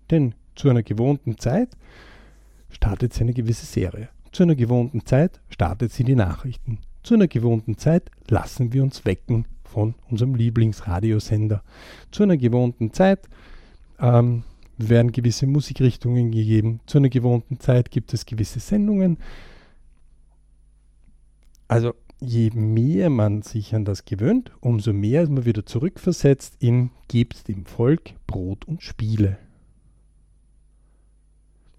Denn 0.10 0.36
zu 0.56 0.70
einer 0.70 0.84
gewohnten 0.84 1.38
Zeit 1.38 1.70
startet 2.70 3.14
sie 3.14 3.22
eine 3.22 3.34
gewisse 3.34 3.66
Serie. 3.66 4.10
Zu 4.32 4.44
einer 4.44 4.56
gewohnten 4.56 5.06
Zeit 5.06 5.40
startet 5.50 5.92
sie 5.92 6.04
die 6.04 6.16
Nachrichten. 6.16 6.80
Zu 7.04 7.16
einer 7.16 7.28
gewohnten 7.28 7.78
Zeit 7.78 8.10
lassen 8.30 8.74
wir 8.74 8.82
uns 8.82 9.06
wecken 9.06 9.46
von 9.64 9.96
unserem 10.10 10.36
Lieblingsradiosender. 10.36 11.64
Zu 12.12 12.24
einer 12.24 12.38
gewohnten 12.38 12.94
Zeit 12.94 13.28
ähm, 14.00 14.44
werden 14.78 15.12
gewisse 15.12 15.46
Musikrichtungen 15.48 16.32
gegeben. 16.32 16.80
Zu 16.86 17.00
einer 17.00 17.10
gewohnten 17.10 17.60
Zeit 17.60 17.92
gibt 17.92 18.14
es 18.14 18.26
gewisse 18.26 18.60
Sendungen. 18.60 19.18
Also 21.68 21.94
je 22.20 22.52
mehr 22.52 23.10
man 23.10 23.42
sich 23.42 23.76
an 23.76 23.86
das 23.86 24.06
gewöhnt, 24.06 24.52
umso 24.62 24.94
mehr 24.94 25.24
ist 25.24 25.30
man 25.32 25.46
wieder 25.46 25.66
zurückversetzt 25.66 26.56
in 26.60 26.92
Gebt 27.08 27.48
dem 27.48 27.66
Volk 27.66 28.14
Brot 28.28 28.66
und 28.66 28.82
Spiele. 28.82 29.38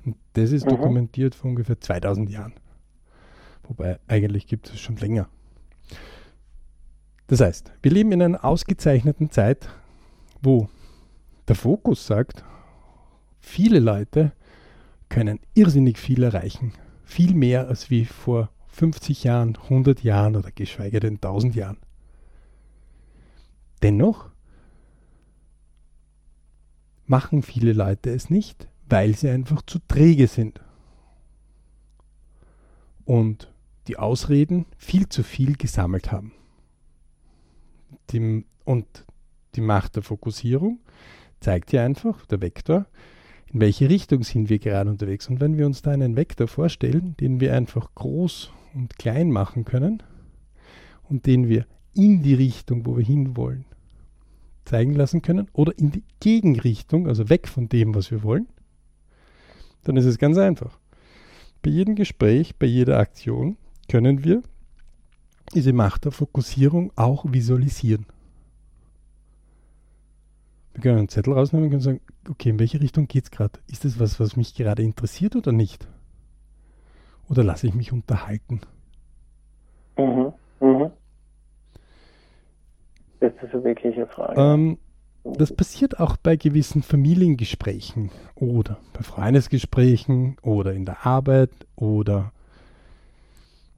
Und 0.05 0.17
das 0.35 0.53
ist 0.53 0.67
mhm. 0.67 0.71
dokumentiert 0.71 1.35
vor 1.35 1.51
ungefähr 1.51 1.81
2000 1.81 2.31
Jahren. 2.31 2.55
Wobei 3.65 3.99
eigentlich 4.07 4.47
gibt 4.47 4.69
es 4.69 4.81
schon 4.81 4.97
länger. 4.97 5.29
Das 7.27 7.41
heißt, 7.41 7.73
wir 7.81 7.91
leben 7.91 8.13
in 8.13 8.23
einer 8.23 8.45
ausgezeichneten 8.45 9.31
Zeit, 9.31 9.69
wo 10.43 10.69
der 11.49 11.57
Fokus 11.57 12.07
sagt, 12.07 12.45
viele 13.41 13.81
Leute 13.81 14.33
können 15.09 15.41
irrsinnig 15.55 15.99
viel 15.99 16.23
erreichen. 16.23 16.73
Viel 17.05 17.35
mehr 17.35 17.69
als 17.69 17.91
wie 17.91 18.05
vor 18.05 18.51
50 18.69 19.25
Jahren, 19.25 19.57
100 19.57 20.03
Jahren 20.03 20.37
oder 20.37 20.51
geschweige 20.51 21.01
denn 21.01 21.15
1000 21.15 21.55
Jahren. 21.55 21.79
Dennoch 23.83 24.31
machen 27.07 27.43
viele 27.43 27.73
Leute 27.73 28.11
es 28.11 28.31
nicht, 28.31 28.69
weil 28.89 29.15
sie 29.17 29.31
einfach 29.31 29.63
zu 29.63 29.79
träge 29.87 30.27
sind. 30.27 30.61
Und 33.05 33.53
die 33.87 33.99
Ausreden 33.99 34.67
viel 34.77 35.09
zu 35.09 35.23
viel 35.23 35.57
gesammelt 35.57 36.11
haben. 36.11 36.33
Die, 38.11 38.45
und 38.65 39.05
die 39.55 39.61
Macht 39.61 39.97
der 39.97 40.03
Fokussierung 40.03 40.81
zeigt 41.41 41.73
ja 41.73 41.85
einfach, 41.85 42.25
der 42.27 42.41
Vektor, 42.41 42.87
in 43.53 43.61
welche 43.61 43.89
Richtung 43.89 44.23
sind 44.25 44.49
wir 44.49 44.59
gerade 44.59 44.91
unterwegs. 44.91 45.29
Und 45.29 45.41
wenn 45.41 45.57
wir 45.57 45.67
uns 45.67 45.83
da 45.83 45.93
einen 45.93 46.17
Vektor 46.17 46.49
vorstellen, 46.49 47.17
den 47.19 47.41
wir 47.41 47.55
einfach 47.55 47.95
groß 47.95 48.51
und 48.75 48.99
klein 48.99 49.31
machen 49.31 49.65
können 49.65 50.03
und 51.05 51.27
den 51.27 51.49
wir 51.49 51.67
in 51.95 52.23
die 52.23 52.35
Richtung, 52.35 52.87
wo 52.87 52.97
wir 52.97 53.05
hinwollen, 53.05 53.65
zeigen 54.65 54.95
lassen 54.95 55.23
können 55.23 55.49
oder 55.53 55.79
in 55.79 55.91
die 55.91 56.03
Gegenrichtung, 56.21 57.07
also 57.07 57.29
weg 57.29 57.47
von 57.47 57.69
dem, 57.69 57.95
was 57.95 58.11
wir 58.11 58.23
wollen, 58.23 58.49
dann 59.85 59.97
ist 59.97 60.07
es 60.07 60.19
ganz 60.19 60.37
einfach. 60.39 60.79
Bei 61.63 61.71
jedem 61.71 61.95
Gespräch, 61.95 62.57
bei 62.57 62.67
jeder 62.67 62.99
Aktion 62.99 63.57
können 63.89 64.25
wir 64.25 64.43
diese 65.55 65.73
Macht 65.73 66.05
der 66.05 66.13
Fokussierung 66.13 66.93
auch 66.97 67.25
visualisieren. 67.29 68.07
Wir 70.73 70.83
können 70.83 70.99
einen 70.99 71.09
Zettel 71.09 71.35
rausnehmen 71.35 71.67
und 71.67 71.71
können 71.71 71.83
sagen, 71.83 72.01
okay, 72.29 72.51
in 72.51 72.59
welche 72.59 72.81
Richtung 72.81 73.07
geht 73.07 73.25
es 73.25 73.31
gerade? 73.31 73.61
Ist 73.71 73.85
das 73.85 74.01
was, 74.01 74.19
was 74.19 74.37
mich 74.37 74.55
gerade 74.55 74.83
interessiert 74.83 75.37
oder 75.37 75.53
nicht? 75.53 75.87
Oder 77.29 77.45
lasse 77.45 77.67
ich 77.67 77.75
mich 77.75 77.93
unterhalten? 77.93 78.61
Mhm, 79.97 80.33
mhm. 80.61 80.91
Das 83.21 83.33
ist 83.41 83.55
eine 83.55 83.65
wirkliche 83.65 84.07
Frage. 84.07 84.41
Ähm, 84.41 84.79
das 85.25 85.55
passiert 85.55 85.99
auch 85.99 86.17
bei 86.17 86.37
gewissen 86.37 86.83
Familiengesprächen 86.83 88.11
oder 88.35 88.79
bei 88.93 89.03
Freundesgesprächen 89.03 90.37
oder 90.43 90.75
in 90.75 90.85
der 90.85 91.07
Arbeit 91.07 91.51
oder 91.77 92.33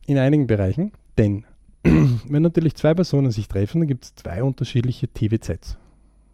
in 0.06 0.18
einigen 0.18 0.48
Bereichen. 0.48 0.92
Denn 1.16 1.44
wenn 1.82 2.42
natürlich 2.42 2.74
zwei 2.74 2.94
Personen 2.94 3.30
sich 3.30 3.46
treffen, 3.46 3.80
dann 3.80 3.88
gibt 3.88 4.04
es 4.04 4.14
zwei 4.16 4.42
unterschiedliche 4.42 5.08
TVZs. 5.08 5.78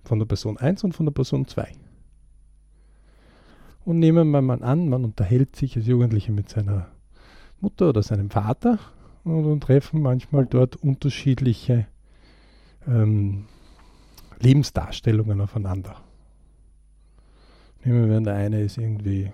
Von 0.05 0.19
der 0.19 0.27
Person 0.27 0.57
1 0.57 0.83
und 0.85 0.95
von 0.95 1.07
der 1.07 1.13
Person 1.13 1.47
2. 1.47 1.73
Und 3.85 3.99
nehmen 3.99 4.31
wir 4.31 4.43
mal 4.43 4.63
an, 4.63 4.89
man 4.89 5.05
unterhält 5.05 5.57
sich 5.57 5.77
als 5.77 5.87
Jugendlicher 5.87 6.33
mit 6.33 6.49
seiner 6.49 6.89
Mutter 7.61 7.91
oder 7.91 8.03
seinem 8.03 8.31
Vater 8.31 8.79
und, 9.25 9.45
und 9.45 9.61
treffen 9.61 10.01
manchmal 10.01 10.47
dort 10.47 10.77
unterschiedliche 10.77 11.87
ähm, 12.87 13.47
Lebensdarstellungen 14.43 15.41
aufeinander. 15.41 15.97
Nehmen 17.85 18.09
wir 18.09 18.17
an, 18.17 18.25
der 18.25 18.35
eine 18.35 18.63
ist 18.63 18.79
irgendwie 18.79 19.33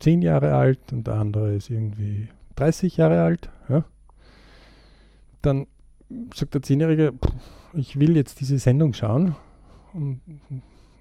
10 0.00 0.22
Jahre 0.22 0.54
alt 0.54 0.92
und 0.92 1.06
der 1.06 1.14
andere 1.14 1.54
ist 1.54 1.70
irgendwie 1.70 2.28
30 2.56 2.96
Jahre 2.96 3.22
alt. 3.22 3.50
Ja? 3.68 3.84
Dann 5.42 5.66
sagt 6.34 6.54
der 6.54 6.62
Zehnjährige, 6.62 7.14
ich 7.74 7.98
will 7.98 8.16
jetzt 8.16 8.40
diese 8.40 8.58
Sendung 8.58 8.92
schauen. 8.92 9.34
Und 9.92 10.20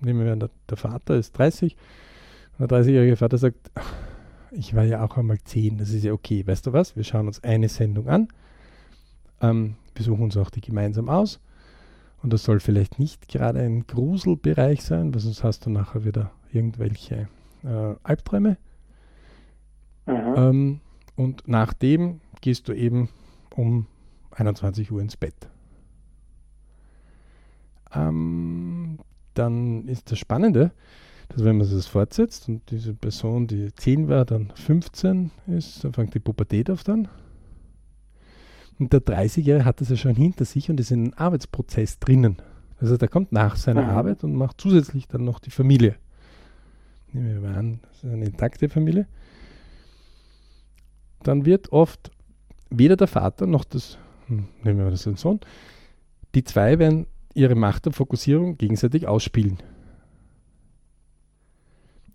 nehmen 0.02 0.26
wir 0.26 0.34
an, 0.34 0.40
der, 0.40 0.50
der 0.70 0.78
Vater 0.78 1.16
ist 1.16 1.38
30 1.38 1.76
und 2.58 2.72
der 2.72 2.80
30-jährige 2.80 3.16
Vater 3.16 3.38
sagt, 3.38 3.72
ich 4.52 4.76
war 4.76 4.84
ja 4.84 5.04
auch 5.04 5.18
einmal 5.18 5.38
10, 5.40 5.78
das 5.78 5.90
ist 5.90 6.04
ja 6.04 6.14
okay. 6.14 6.46
Weißt 6.46 6.66
du 6.66 6.74
was? 6.74 6.96
Wir 6.96 7.04
schauen 7.04 7.28
uns 7.28 7.44
eine 7.44 7.70
Sendung 7.70 8.08
an. 8.08 8.30
Ähm, 9.42 9.76
wir 9.94 10.04
suchen 10.04 10.24
uns 10.24 10.38
auch 10.38 10.50
die 10.50 10.62
gemeinsam 10.62 11.10
aus. 11.10 11.40
Und 12.28 12.34
das 12.34 12.44
soll 12.44 12.60
vielleicht 12.60 13.00
nicht 13.00 13.30
gerade 13.30 13.62
ein 13.62 13.88
Gruselbereich 13.88 14.84
sein, 14.84 15.14
weil 15.14 15.22
sonst 15.22 15.46
hast 15.46 15.66
du 15.66 15.70
nachher 15.70 16.04
wieder 16.04 16.34
irgendwelche 16.52 17.30
äh, 17.64 17.96
Albträume. 18.04 18.58
Ähm, 20.36 20.82
und 21.16 21.48
nachdem 21.48 22.20
gehst 22.42 22.68
du 22.68 22.74
eben 22.74 23.08
um 23.56 23.88
21 24.32 24.92
Uhr 24.92 25.00
ins 25.00 25.16
Bett. 25.16 25.36
Ähm, 27.96 29.00
dann 29.34 29.88
ist 29.88 30.12
das 30.12 30.20
Spannende, 30.20 30.74
dass 31.30 31.46
wenn 31.46 31.58
man 31.58 31.72
das 31.72 31.88
fortsetzt 31.88 32.50
und 32.50 32.70
diese 32.72 32.94
Person, 32.94 33.48
die 33.48 33.74
10 33.74 34.10
war, 34.10 34.26
dann 34.26 34.52
15 34.54 35.32
ist, 35.48 35.86
dann 35.86 35.94
fängt 35.94 36.14
die 36.14 36.20
Pubertät 36.20 36.70
auf 36.70 36.84
dann. 36.84 37.08
Und 38.80 38.94
der 38.94 39.02
30-Jährige 39.02 39.66
hat 39.66 39.82
das 39.82 39.90
ja 39.90 39.96
schon 39.96 40.16
hinter 40.16 40.46
sich 40.46 40.70
und 40.70 40.80
ist 40.80 40.92
in 40.92 41.06
einem 41.06 41.14
Arbeitsprozess 41.16 42.00
drinnen. 42.00 42.38
Also 42.80 42.98
der 42.98 43.08
kommt 43.08 43.32
nach 43.32 43.56
seiner 43.56 43.84
mhm. 43.84 43.90
Arbeit 43.90 44.24
und 44.24 44.36
macht 44.36 44.62
zusätzlich 44.62 45.08
dann 45.08 45.24
noch 45.24 45.40
die 45.40 45.50
Familie. 45.50 45.96
Nehmen 47.12 47.42
wir 47.42 47.50
mal 47.50 47.58
an, 47.58 47.80
das 47.82 48.04
ist 48.04 48.12
eine 48.12 48.26
intakte 48.26 48.70
Familie. 48.70 49.08
Dann 51.24 51.46
wird 51.46 51.72
oft 51.72 52.12
weder 52.70 52.96
der 52.96 53.08
Vater 53.08 53.48
noch 53.48 53.64
das, 53.64 53.98
hm, 54.28 54.48
nehmen 54.64 54.78
wir 54.78 54.86
mal 54.86 54.92
das 54.92 55.04
den 55.04 55.16
Sohn, 55.16 55.40
die 56.36 56.44
zwei 56.44 56.78
werden 56.78 57.08
ihre 57.34 57.56
Macht 57.56 57.88
und 57.88 57.94
Fokussierung 57.94 58.58
gegenseitig 58.58 59.08
ausspielen. 59.08 59.58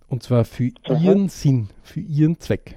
Und 0.08 0.22
zwar 0.22 0.44
für 0.44 0.70
Aha. 0.84 1.00
ihren 1.00 1.28
Sinn, 1.28 1.70
für 1.82 2.00
ihren 2.00 2.38
Zweck. 2.38 2.76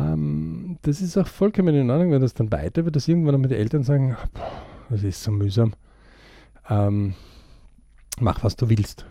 Ähm, 0.00 0.78
das 0.82 1.00
ist 1.00 1.16
auch 1.16 1.26
vollkommen 1.26 1.74
in 1.74 1.90
Ordnung, 1.90 2.12
wenn 2.12 2.22
das 2.22 2.34
dann 2.34 2.52
weiter 2.52 2.84
wird, 2.84 2.96
dass 2.96 3.08
irgendwann 3.08 3.34
einmal 3.34 3.48
die 3.48 3.56
Eltern 3.56 3.82
sagen, 3.82 4.16
boah, 4.34 4.62
das 4.88 5.02
ist 5.02 5.22
so 5.22 5.30
mühsam. 5.30 5.74
Ähm, 6.68 7.14
mach, 8.20 8.42
was 8.44 8.56
du 8.56 8.68
willst. 8.68 9.04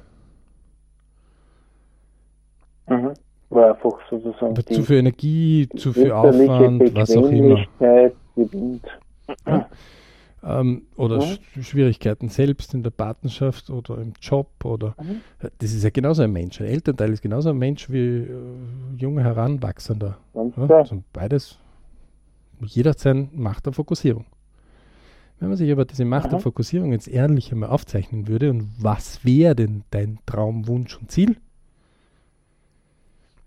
Mhm. 2.87 3.13
War 3.49 3.73
einfach 3.73 3.99
sozusagen 4.09 4.55
zu 4.55 4.83
viel 4.83 4.97
Energie, 4.97 5.67
zu 5.75 5.91
viel 5.91 6.11
Aufwand, 6.11 6.93
was 6.95 7.15
auch 7.15 7.29
immer. 7.29 7.65
Gewinnt. 8.35 8.85
Ja 9.45 9.67
ähm, 10.43 10.83
oder 10.95 11.17
mhm. 11.17 11.37
Sch 11.61 11.67
Schwierigkeiten 11.69 12.29
selbst 12.29 12.73
in 12.73 12.83
der 12.83 12.91
Partnerschaft 12.91 13.69
oder 13.69 13.97
im 13.97 14.13
Job 14.21 14.63
oder 14.63 14.95
mhm. 15.01 15.21
das 15.57 15.73
ist 15.73 15.83
ja 15.83 15.89
genauso 15.89 16.23
ein 16.23 16.31
Mensch. 16.31 16.61
Ein 16.61 16.67
Elternteil 16.67 17.11
ist 17.11 17.21
genauso 17.21 17.49
ein 17.49 17.57
Mensch 17.57 17.89
wie 17.89 18.19
äh, 18.19 18.27
junger 18.97 19.23
Heranwachsender. 19.23 20.17
Ja, 20.33 20.67
also 20.69 21.03
beides, 21.11 21.57
jeder 22.61 22.91
hat 22.91 22.99
seine 22.99 23.29
Macht 23.33 23.65
der 23.65 23.73
Fokussierung. 23.73 24.25
Wenn 25.39 25.49
man 25.49 25.57
sich 25.57 25.71
aber 25.71 25.85
diese 25.85 26.05
Macht 26.05 26.27
mhm. 26.27 26.31
der 26.31 26.39
Fokussierung 26.39 26.91
jetzt 26.91 27.07
ehrlich 27.07 27.51
einmal 27.51 27.69
aufzeichnen 27.69 28.27
würde 28.27 28.49
und 28.49 28.69
was 28.77 29.23
wäre 29.25 29.55
denn 29.55 29.83
dein 29.91 30.19
Traum, 30.25 30.67
Wunsch 30.67 30.97
und 30.97 31.11
Ziel, 31.11 31.37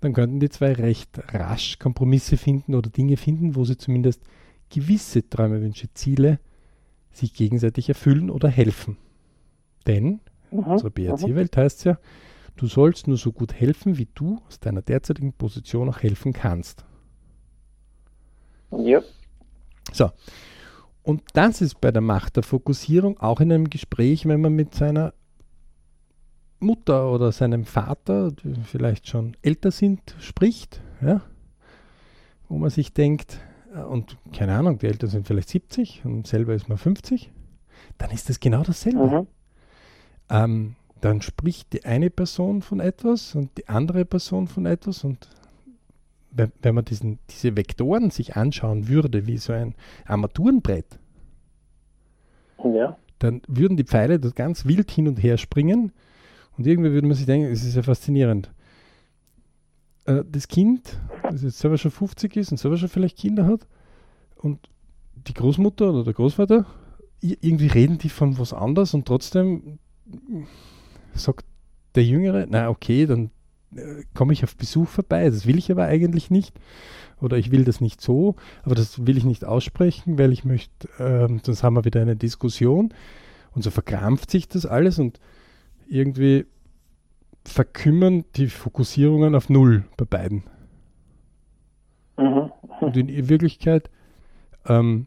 dann 0.00 0.14
könnten 0.14 0.40
die 0.40 0.48
zwei 0.48 0.72
recht 0.72 1.20
rasch 1.32 1.78
Kompromisse 1.78 2.36
finden 2.36 2.74
oder 2.74 2.90
Dinge 2.90 3.16
finden, 3.16 3.54
wo 3.54 3.64
sie 3.64 3.76
zumindest 3.76 4.22
gewisse 4.68 5.28
Träume, 5.28 5.60
Wünsche, 5.62 5.88
Ziele 5.94 6.38
sich 7.12 7.34
gegenseitig 7.34 7.88
erfüllen 7.88 8.30
oder 8.30 8.48
helfen. 8.48 8.96
Denn, 9.86 10.20
mhm. 10.50 10.60
unsere 10.60 10.90
BRC-Welt 10.90 11.56
heißt 11.56 11.78
es 11.78 11.84
ja, 11.84 11.98
du 12.56 12.66
sollst 12.66 13.08
nur 13.08 13.16
so 13.16 13.32
gut 13.32 13.52
helfen, 13.52 13.98
wie 13.98 14.08
du 14.14 14.40
aus 14.46 14.60
deiner 14.60 14.82
derzeitigen 14.82 15.32
Position 15.32 15.88
auch 15.88 16.00
helfen 16.00 16.32
kannst. 16.32 16.84
Ja. 18.70 19.02
So. 19.92 20.10
Und 21.02 21.22
das 21.34 21.60
ist 21.60 21.80
bei 21.80 21.90
der 21.90 22.02
Macht 22.02 22.36
der 22.36 22.42
Fokussierung 22.42 23.18
auch 23.18 23.40
in 23.40 23.52
einem 23.52 23.70
Gespräch, 23.70 24.26
wenn 24.26 24.40
man 24.40 24.54
mit 24.54 24.74
seiner 24.74 25.12
Mutter 26.60 27.10
oder 27.10 27.32
seinem 27.32 27.64
Vater, 27.64 28.30
die 28.30 28.54
vielleicht 28.64 29.08
schon 29.08 29.36
älter 29.42 29.72
sind, 29.72 30.14
spricht, 30.20 30.80
ja, 31.00 31.22
wo 32.48 32.56
man 32.56 32.70
sich 32.70 32.92
denkt, 32.92 33.40
und 33.88 34.16
keine 34.32 34.54
Ahnung, 34.56 34.78
die 34.78 34.86
Eltern 34.86 35.10
sind 35.10 35.26
vielleicht 35.26 35.48
70 35.48 36.02
und 36.04 36.26
selber 36.26 36.54
ist 36.54 36.68
man 36.68 36.78
50, 36.78 37.32
dann 37.98 38.10
ist 38.10 38.28
das 38.28 38.40
genau 38.40 38.62
dasselbe. 38.62 39.06
Mhm. 39.06 39.26
Ähm, 40.30 40.76
dann 41.00 41.20
spricht 41.20 41.72
die 41.72 41.84
eine 41.84 42.10
Person 42.10 42.62
von 42.62 42.80
etwas 42.80 43.34
und 43.34 43.50
die 43.58 43.68
andere 43.68 44.04
Person 44.04 44.46
von 44.46 44.66
etwas 44.66 45.04
und 45.04 45.28
wenn, 46.30 46.52
wenn 46.62 46.74
man 46.74 46.84
diesen, 46.84 47.18
diese 47.28 47.56
Vektoren 47.56 48.10
sich 48.10 48.36
anschauen 48.36 48.88
würde, 48.88 49.26
wie 49.26 49.36
so 49.36 49.52
ein 49.52 49.74
Armaturenbrett, 50.06 50.98
ja. 52.64 52.96
dann 53.18 53.42
würden 53.48 53.76
die 53.76 53.84
Pfeile 53.84 54.18
dort 54.18 54.36
ganz 54.36 54.64
wild 54.64 54.90
hin 54.90 55.08
und 55.08 55.16
her 55.22 55.36
springen 55.36 55.92
und 56.56 56.66
irgendwie 56.66 56.92
würde 56.92 57.06
man 57.06 57.16
sich 57.16 57.26
denken, 57.26 57.50
es 57.50 57.64
ist 57.64 57.76
ja 57.76 57.82
faszinierend. 57.82 58.50
Äh, 60.06 60.24
das 60.30 60.48
Kind, 60.48 60.98
das 61.30 61.42
jetzt 61.42 61.58
selber 61.58 61.78
schon 61.78 61.90
50 61.90 62.36
ist 62.36 62.50
und 62.50 62.58
selber 62.58 62.76
schon 62.76 62.88
vielleicht 62.88 63.18
Kinder 63.18 63.46
hat, 63.46 63.66
und 64.36 64.68
die 65.14 65.34
Großmutter 65.34 65.90
oder 65.90 66.04
der 66.04 66.14
Großvater, 66.14 66.66
irgendwie 67.20 67.68
reden 67.68 67.98
die 67.98 68.08
von 68.08 68.38
was 68.38 68.52
anderes 68.52 68.94
und 68.94 69.06
trotzdem 69.06 69.78
sagt 71.14 71.46
der 71.94 72.04
Jüngere, 72.04 72.46
na 72.48 72.68
okay, 72.68 73.06
dann 73.06 73.30
äh, 73.76 74.02
komme 74.14 74.32
ich 74.32 74.44
auf 74.44 74.56
Besuch 74.56 74.88
vorbei. 74.88 75.28
Das 75.30 75.46
will 75.46 75.58
ich 75.58 75.70
aber 75.70 75.84
eigentlich 75.84 76.30
nicht. 76.30 76.58
Oder 77.20 77.36
ich 77.38 77.52
will 77.52 77.64
das 77.64 77.80
nicht 77.80 78.00
so, 78.00 78.34
aber 78.64 78.74
das 78.74 79.06
will 79.06 79.16
ich 79.16 79.24
nicht 79.24 79.44
aussprechen, 79.44 80.18
weil 80.18 80.32
ich 80.32 80.44
möchte, 80.44 80.88
äh, 80.98 81.28
sonst 81.44 81.62
haben 81.62 81.76
wir 81.76 81.84
wieder 81.84 82.00
eine 82.00 82.16
Diskussion. 82.16 82.92
Und 83.52 83.62
so 83.62 83.70
verkrampft 83.70 84.30
sich 84.30 84.48
das 84.48 84.66
alles 84.66 84.98
und 84.98 85.20
irgendwie 85.86 86.46
verkümmern 87.44 88.24
die 88.36 88.48
Fokussierungen 88.48 89.34
auf 89.34 89.48
Null 89.48 89.84
bei 89.96 90.04
beiden. 90.04 90.44
Mhm. 92.16 92.52
Und 92.80 92.96
in 92.96 93.28
Wirklichkeit 93.28 93.90
ähm, 94.66 95.06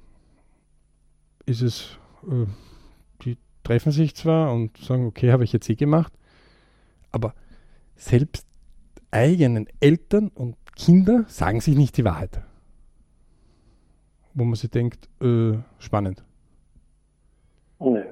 ist 1.45 1.61
es, 1.61 1.97
äh, 2.23 2.45
die 3.23 3.37
treffen 3.63 3.91
sich 3.91 4.15
zwar 4.15 4.53
und 4.53 4.77
sagen, 4.77 5.05
okay, 5.05 5.31
habe 5.31 5.43
ich 5.43 5.53
jetzt 5.53 5.69
eh 5.69 5.75
gemacht, 5.75 6.13
aber 7.11 7.33
selbst 7.95 8.45
eigenen 9.11 9.67
Eltern 9.79 10.29
und 10.29 10.55
Kinder 10.75 11.25
sagen 11.27 11.61
sich 11.61 11.75
nicht 11.75 11.97
die 11.97 12.03
Wahrheit. 12.03 12.41
Wo 14.33 14.43
man 14.43 14.55
sich 14.55 14.69
denkt, 14.69 15.07
äh, 15.21 15.57
spannend. 15.79 16.23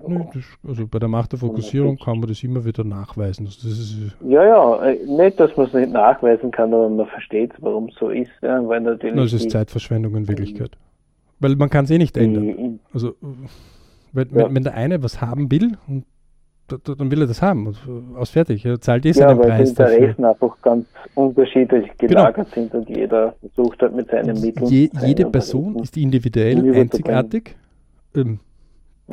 Nee, 0.06 0.28
das, 0.34 0.44
also 0.68 0.88
bei 0.88 1.00
der 1.00 1.08
Macht 1.10 1.32
der 1.32 1.40
Fokussierung 1.40 1.98
kann 1.98 2.20
man 2.20 2.28
das 2.28 2.44
immer 2.44 2.66
wieder 2.66 2.84
nachweisen. 2.84 3.46
Also 3.46 3.68
ist, 3.68 4.16
ja, 4.28 4.46
ja, 4.46 4.86
äh, 4.86 5.06
nicht, 5.06 5.40
dass 5.40 5.56
man 5.56 5.68
es 5.68 5.74
nicht 5.74 5.92
nachweisen 5.92 6.52
kann, 6.52 6.74
aber 6.74 6.90
man 6.90 7.08
versteht, 7.08 7.52
warum 7.60 7.90
es 7.90 7.96
so 7.96 8.10
ist. 8.10 8.32
Ja, 8.42 8.68
weil 8.68 8.82
natürlich 8.82 9.16
das 9.16 9.34
ist 9.34 9.52
Zeitverschwendung 9.52 10.16
in 10.16 10.28
Wirklichkeit. 10.28 10.72
Weil 11.40 11.56
man 11.56 11.70
kann 11.70 11.86
es 11.86 11.92
eh 11.92 11.98
nicht 11.98 12.18
ändern. 12.18 12.80
Also 12.94 13.16
wenn, 14.14 14.30
ja. 14.34 14.54
wenn, 14.54 14.64
der 14.64 14.76
eine 14.76 15.04
was 15.04 15.22
haben 15.22 15.52
will, 15.52 15.78
und, 15.88 16.06
dann 16.68 17.12
will 17.12 17.22
er 17.22 17.28
das 17.28 17.42
haben. 17.42 17.68
Und, 17.68 18.16
aus 18.16 18.30
fertig. 18.30 18.66
Er 18.66 18.80
zahlt 18.80 19.06
eh 19.06 19.10
ja, 19.10 19.14
seinen 19.14 19.40
weil 19.40 19.50
Preis. 19.50 19.74
Die 19.74 19.84
Interessen 19.84 20.26
einfach 20.26 20.62
ganz 20.62 20.86
unterschiedlich 21.16 21.98
gelagert 21.98 22.52
genau. 22.54 22.70
sind 22.70 22.74
und 22.74 22.96
jeder 22.96 23.36
versucht 23.42 23.82
halt 23.82 23.96
mit 23.96 24.10
seinen 24.10 24.40
Mitteln. 24.40 24.68
Je, 24.68 24.90
jede 25.06 25.26
Person 25.26 25.78
ist 25.80 25.98
individuell 25.98 26.74
einzigartig. 26.76 27.56
Ähm, 28.16 28.40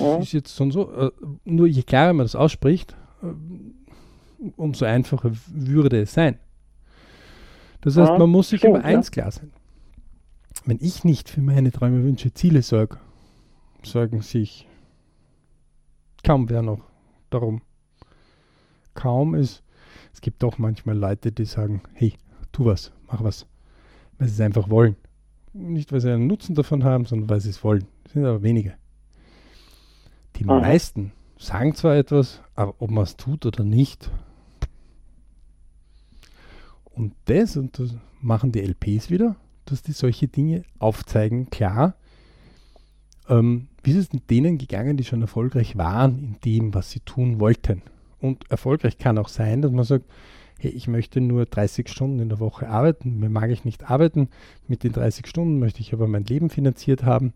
ja. 0.01 0.17
ist 0.19 0.33
jetzt 0.33 0.57
schon 0.57 0.71
so. 0.71 0.93
Äh, 0.93 1.11
nur 1.45 1.67
je 1.67 1.83
klarer 1.83 2.13
man 2.13 2.25
das 2.25 2.35
ausspricht, 2.35 2.97
äh, 3.23 3.27
umso 4.57 4.85
einfacher 4.85 5.33
würde 5.49 6.01
es 6.03 6.13
sein. 6.13 6.39
Das 7.83 7.97
heißt, 7.97 8.19
man 8.19 8.29
muss 8.29 8.51
sich 8.51 8.61
Stimmt, 8.61 8.79
über 8.79 8.85
eins 8.85 9.11
klar 9.11 9.31
sein. 9.31 9.53
Wenn 10.67 10.79
ich 10.81 11.05
nicht 11.05 11.31
für 11.31 11.41
meine 11.41 11.73
Träume, 11.73 12.05
Wünsche, 12.05 12.35
Ziele 12.35 12.63
sorge, 12.63 12.99
sorgen 13.83 14.21
sich 14.21 14.67
kaum 16.23 16.49
wer 16.51 16.63
noch 16.63 16.81
darum. 17.31 17.63
Kaum 18.95 19.35
ist, 19.35 19.63
es 20.13 20.21
gibt 20.21 20.43
doch 20.43 20.59
manchmal 20.59 20.97
Leute, 20.97 21.33
die 21.33 21.45
sagen, 21.45 21.83
hey, 21.95 22.15
tu 22.53 22.67
was, 22.67 22.93
mach 23.07 23.23
was, 23.23 23.47
weil 24.19 24.29
sie 24.29 24.35
es 24.35 24.41
einfach 24.41 24.69
wollen. 24.69 24.97
Nicht, 25.53 25.93
weil 25.93 26.01
sie 26.01 26.13
einen 26.13 26.27
Nutzen 26.27 26.55
davon 26.55 26.85
haben, 26.85 27.07
sondern 27.07 27.29
weil 27.31 27.41
sie 27.41 27.51
es 27.51 27.65
wollen. 27.65 27.87
Das 28.05 28.13
sind 28.13 28.25
aber 28.25 28.43
wenige. 28.43 28.75
Die 30.41 30.49
Aha. 30.49 30.59
meisten 30.59 31.13
sagen 31.37 31.75
zwar 31.75 31.97
etwas, 31.97 32.41
aber 32.55 32.75
ob 32.79 32.91
man 32.91 33.05
es 33.05 33.17
tut 33.17 33.45
oder 33.45 33.63
nicht. 33.63 34.11
Und 36.85 37.13
das, 37.27 37.59
und 37.59 37.79
das 37.79 37.95
machen 38.23 38.51
die 38.51 38.61
LPs 38.61 39.11
wieder, 39.11 39.37
dass 39.67 39.83
die 39.83 39.93
solche 39.93 40.29
Dinge 40.29 40.65
aufzeigen, 40.79 41.51
klar, 41.51 41.95
ähm, 43.29 43.69
wie 43.83 43.93
ist 43.93 44.15
es 44.15 44.21
denen 44.31 44.57
gegangen, 44.57 44.97
die 44.97 45.05
schon 45.05 45.21
erfolgreich 45.21 45.77
waren 45.77 46.19
in 46.19 46.37
dem, 46.43 46.75
was 46.75 46.91
sie 46.91 47.01
tun 47.01 47.39
wollten. 47.39 47.83
Und 48.19 48.51
erfolgreich 48.51 48.97
kann 48.97 49.19
auch 49.19 49.29
sein, 49.29 49.61
dass 49.61 49.73
man 49.73 49.85
sagt, 49.85 50.07
hey, 50.59 50.71
ich 50.71 50.89
möchte 50.89 51.21
nur 51.21 51.45
30 51.45 51.89
Stunden 51.89 52.19
in 52.19 52.31
der 52.31 52.41
Woche 52.41 52.67
arbeiten, 52.67 53.19
mir 53.19 53.31
mag 53.31 53.51
ich 53.51 53.67
nicht 53.67 53.91
arbeiten, 53.91 54.29
mit 54.69 54.85
den 54.85 54.93
30 54.93 55.27
Stunden 55.27 55.59
möchte 55.59 55.81
ich 55.81 55.93
aber 55.93 56.07
mein 56.07 56.25
Leben 56.25 56.49
finanziert 56.49 57.05
haben 57.05 57.35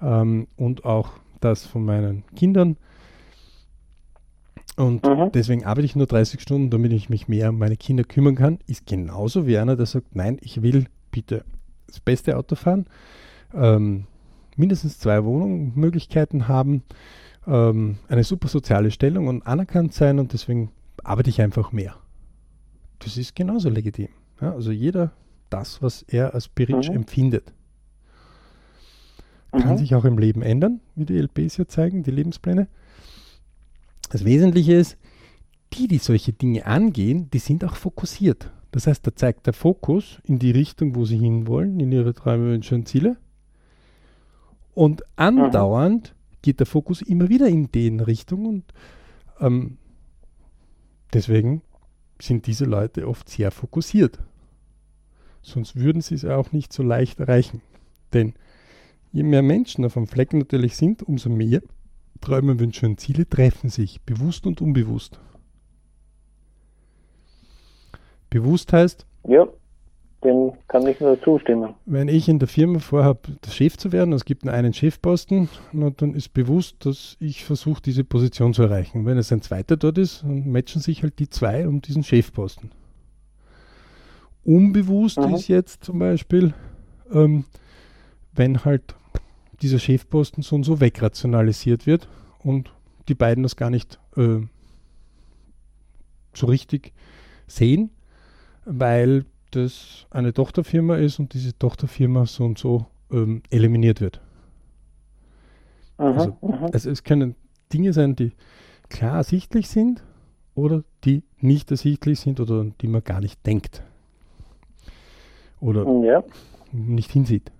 ähm, 0.00 0.46
und 0.56 0.84
auch 0.84 1.10
das 1.40 1.66
von 1.66 1.84
meinen 1.84 2.24
Kindern. 2.34 2.76
Und 4.76 5.04
mhm. 5.04 5.30
deswegen 5.32 5.64
arbeite 5.64 5.86
ich 5.86 5.96
nur 5.96 6.06
30 6.06 6.40
Stunden, 6.40 6.70
damit 6.70 6.92
ich 6.92 7.08
mich 7.08 7.28
mehr 7.28 7.50
um 7.50 7.58
meine 7.58 7.76
Kinder 7.76 8.04
kümmern 8.04 8.34
kann, 8.34 8.58
ist 8.66 8.86
genauso 8.86 9.46
wie 9.46 9.56
einer, 9.56 9.76
der 9.76 9.86
sagt, 9.86 10.14
nein, 10.14 10.38
ich 10.42 10.62
will 10.62 10.86
bitte 11.10 11.44
das 11.86 12.00
beste 12.00 12.36
Auto 12.36 12.56
fahren, 12.56 12.86
ähm, 13.54 14.06
mindestens 14.56 14.98
zwei 14.98 15.24
Wohnungsmöglichkeiten 15.24 16.48
haben, 16.48 16.82
ähm, 17.46 17.96
eine 18.08 18.24
super 18.24 18.48
soziale 18.48 18.90
Stellung 18.90 19.28
und 19.28 19.46
anerkannt 19.46 19.94
sein 19.94 20.18
und 20.18 20.32
deswegen 20.34 20.70
arbeite 21.04 21.30
ich 21.30 21.40
einfach 21.40 21.72
mehr. 21.72 21.96
Das 22.98 23.16
ist 23.16 23.34
genauso 23.34 23.70
legitim. 23.70 24.08
Ja, 24.40 24.52
also 24.52 24.72
jeder 24.72 25.12
das, 25.48 25.80
was 25.80 26.02
er 26.02 26.34
als 26.34 26.46
spirituell 26.46 26.90
mhm. 26.90 26.96
empfindet. 26.96 27.52
Kann 29.56 29.72
Mhm. 29.74 29.78
sich 29.78 29.94
auch 29.94 30.04
im 30.04 30.18
Leben 30.18 30.42
ändern, 30.42 30.80
wie 30.94 31.04
die 31.04 31.16
LPs 31.18 31.56
ja 31.56 31.66
zeigen, 31.66 32.02
die 32.02 32.10
Lebenspläne. 32.10 32.68
Das 34.10 34.24
Wesentliche 34.24 34.74
ist, 34.74 34.96
die, 35.72 35.88
die 35.88 35.98
solche 35.98 36.32
Dinge 36.32 36.66
angehen, 36.66 37.28
die 37.30 37.38
sind 37.38 37.64
auch 37.64 37.76
fokussiert. 37.76 38.50
Das 38.70 38.86
heißt, 38.86 39.06
da 39.06 39.14
zeigt 39.14 39.46
der 39.46 39.52
Fokus 39.52 40.20
in 40.24 40.38
die 40.38 40.50
Richtung, 40.50 40.94
wo 40.94 41.04
sie 41.04 41.18
hinwollen, 41.18 41.80
in 41.80 41.90
ihre 41.92 42.14
Träume, 42.14 42.50
Wünsche 42.52 42.74
und 42.74 42.86
Ziele. 42.88 43.16
Und 44.74 45.02
andauernd 45.16 46.14
geht 46.42 46.60
der 46.60 46.66
Fokus 46.66 47.02
immer 47.02 47.28
wieder 47.28 47.48
in 47.48 47.72
den 47.72 48.00
Richtung 48.00 48.46
und 48.46 48.64
ähm, 49.40 49.78
deswegen 51.12 51.62
sind 52.20 52.46
diese 52.46 52.64
Leute 52.66 53.08
oft 53.08 53.28
sehr 53.28 53.50
fokussiert. 53.50 54.18
Sonst 55.42 55.76
würden 55.76 56.02
sie 56.02 56.14
es 56.14 56.24
auch 56.24 56.52
nicht 56.52 56.72
so 56.72 56.82
leicht 56.82 57.20
erreichen. 57.20 57.62
Denn 58.12 58.34
je 59.16 59.22
mehr 59.22 59.42
Menschen 59.42 59.84
auf 59.86 59.94
dem 59.94 60.06
Fleck 60.06 60.34
natürlich 60.34 60.76
sind, 60.76 61.02
umso 61.02 61.30
mehr 61.30 61.62
Träume, 62.20 62.58
Wünsche 62.60 62.84
und 62.86 63.00
Ziele 63.00 63.26
treffen 63.28 63.70
sich, 63.70 64.02
bewusst 64.02 64.46
und 64.46 64.60
unbewusst. 64.60 65.18
Bewusst 68.30 68.72
heißt, 68.72 69.06
Ja, 69.28 69.46
dem 70.22 70.52
kann 70.68 70.86
ich 70.86 71.00
nur 71.00 71.20
zustimmen. 71.22 71.74
wenn 71.86 72.08
ich 72.08 72.28
in 72.28 72.38
der 72.38 72.48
Firma 72.48 72.78
vorhabe, 72.78 73.20
der 73.44 73.50
Chef 73.50 73.76
zu 73.78 73.92
werden, 73.92 74.12
es 74.12 74.24
gibt 74.24 74.44
nur 74.44 74.52
einen 74.52 74.74
Chefposten, 74.74 75.48
dann 75.72 76.14
ist 76.14 76.34
bewusst, 76.34 76.84
dass 76.84 77.16
ich 77.20 77.44
versuche, 77.44 77.80
diese 77.82 78.04
Position 78.04 78.52
zu 78.52 78.62
erreichen. 78.64 79.06
Wenn 79.06 79.16
es 79.18 79.32
ein 79.32 79.40
zweiter 79.42 79.76
dort 79.76 79.96
ist, 79.98 80.22
dann 80.24 80.50
matchen 80.50 80.80
sich 80.82 81.02
halt 81.02 81.18
die 81.18 81.28
zwei 81.30 81.66
um 81.66 81.80
diesen 81.80 82.02
Chefposten. 82.02 82.70
Unbewusst 84.44 85.18
Mhm. 85.18 85.34
ist 85.34 85.48
jetzt 85.48 85.84
zum 85.84 85.98
Beispiel, 85.98 86.54
ähm, 87.12 87.44
wenn 88.34 88.64
halt 88.64 88.94
dieser 89.62 89.78
Chefposten 89.78 90.42
so 90.42 90.56
und 90.56 90.64
so 90.64 90.80
wegrationalisiert 90.80 91.86
wird 91.86 92.08
und 92.40 92.72
die 93.08 93.14
beiden 93.14 93.42
das 93.42 93.56
gar 93.56 93.70
nicht 93.70 93.98
äh, 94.16 94.40
so 96.34 96.46
richtig 96.46 96.92
sehen, 97.46 97.90
weil 98.64 99.24
das 99.52 100.06
eine 100.10 100.32
Tochterfirma 100.32 100.96
ist 100.96 101.18
und 101.18 101.32
diese 101.34 101.56
Tochterfirma 101.58 102.26
so 102.26 102.44
und 102.44 102.58
so 102.58 102.86
ähm, 103.10 103.42
eliminiert 103.50 104.00
wird. 104.00 104.20
Mhm, 105.98 106.04
Also- 106.04 106.36
mhm. 106.42 106.68
Also 106.72 106.90
es 106.90 107.04
können 107.04 107.34
Dinge 107.72 107.92
sein, 107.92 108.16
die 108.16 108.32
klar 108.88 109.16
ersichtlich 109.16 109.68
sind 109.68 110.04
oder 110.54 110.84
die 111.04 111.22
nicht 111.40 111.70
ersichtlich 111.70 112.20
sind 112.20 112.40
oder 112.40 112.64
die 112.80 112.86
man 112.88 113.02
gar 113.04 113.20
nicht 113.20 113.44
denkt 113.46 113.82
oder 115.60 115.84
Ja, 116.04 116.22
nicht 116.72 117.10
hinsieht. 117.12 117.50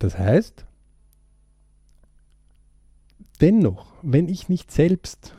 Das 0.00 0.18
heißt, 0.18 0.64
dennoch, 3.40 3.92
wenn 4.02 4.28
ich 4.28 4.48
nicht 4.48 4.70
selbst 4.72 5.34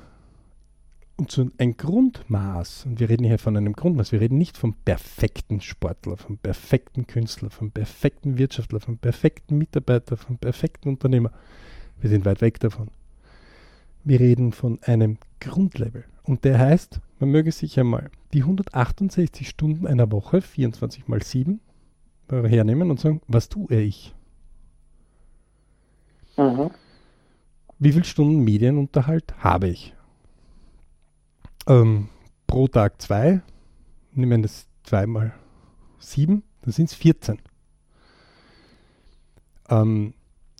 und 1.18 1.32
so 1.32 1.50
ein 1.58 1.78
Grundmaß, 1.78 2.86
und 2.86 3.00
wir 3.00 3.10
reden 3.10 3.26
hier 3.26 3.40
von 3.40 3.58
einem 3.58 3.74
Grundmaß, 3.74 4.12
wir 4.12 4.22
reden 4.22 4.38
nicht 4.38 4.58
vom 4.58 4.76
perfekten 4.76 5.62
Sportler, 5.62 6.16
vom 6.16 6.38
perfekten 6.38 7.08
Künstler, 7.08 7.50
vom 7.50 7.72
perfekten 7.72 8.38
Wirtschaftler, 8.38 8.80
vom 8.80 9.00
perfekten 9.00 9.58
Mitarbeiter, 9.58 10.16
vom 10.16 10.38
perfekten 10.38 10.90
Unternehmer. 10.90 11.32
Wir 12.00 12.12
sind 12.12 12.24
weit 12.26 12.42
weg 12.42 12.60
davon. 12.60 12.90
Wir 14.04 14.20
reden 14.20 14.52
von 14.52 14.80
einem 14.84 15.18
Grundlevel. 15.40 16.06
Und 16.22 16.46
der 16.46 16.60
heißt, 16.60 17.02
man 17.20 17.32
möge 17.32 17.52
sich 17.52 17.80
einmal 17.80 18.12
die 18.34 18.42
168 18.42 19.50
Stunden 19.50 19.88
einer 19.88 20.12
Woche, 20.12 20.42
24 20.42 21.08
mal 21.08 21.24
7, 21.24 21.60
hernehmen 22.30 22.92
und 22.92 23.00
sagen, 23.00 23.22
was 23.28 23.50
tue 23.50 23.76
ich? 23.76 24.14
Mhm. 26.42 26.72
Wie 27.80 27.92
viele 27.92 28.06
Stunden 28.06 28.44
Medienunterhalt 28.44 29.34
habe 29.40 29.70
ich? 29.70 29.96
Ähm, 31.68 32.10
pro 32.48 32.68
Tag 32.68 33.02
zwei, 33.02 33.42
nehmen 34.14 34.42
das 34.42 34.68
zweimal 34.84 35.34
sieben, 36.00 36.44
dann 36.62 36.72
sind 36.72 36.90
es 36.90 36.94
14. 36.94 37.40
Ähm, 39.70 40.14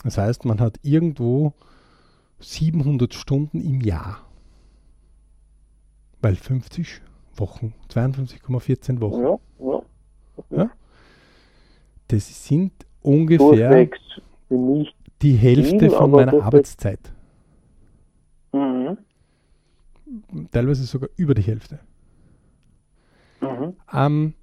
das 0.04 0.18
heißt, 0.18 0.46
man 0.46 0.60
hat 0.60 0.80
irgendwo 0.84 1.54
700 2.40 3.14
Stunden 3.14 3.62
im 3.62 3.82
Jahr. 3.82 4.26
Weil 6.22 6.36
50 6.36 7.02
Wochen, 7.36 7.74
52,14 7.90 9.00
Wochen. 9.00 9.40
ja, 9.60 9.82
ja. 10.50 10.72
Das 12.08 12.48
sind 12.48 12.74
ungefähr 13.02 13.70
Durchwegs 13.70 14.00
für 14.48 14.58
mich. 14.58 14.96
Die 15.22 15.34
Hälfte 15.34 15.80
viel, 15.80 15.90
von 15.90 16.12
meiner 16.12 16.42
Arbeitszeit. 16.44 17.14
Mhm. 18.54 18.98
Teilweise 20.52 20.84
sogar 20.84 21.10
über 21.16 21.34
die 21.34 21.44
Hälfte. 21.44 21.80
Mhm. 23.42 23.74
Ähm, 23.92 24.34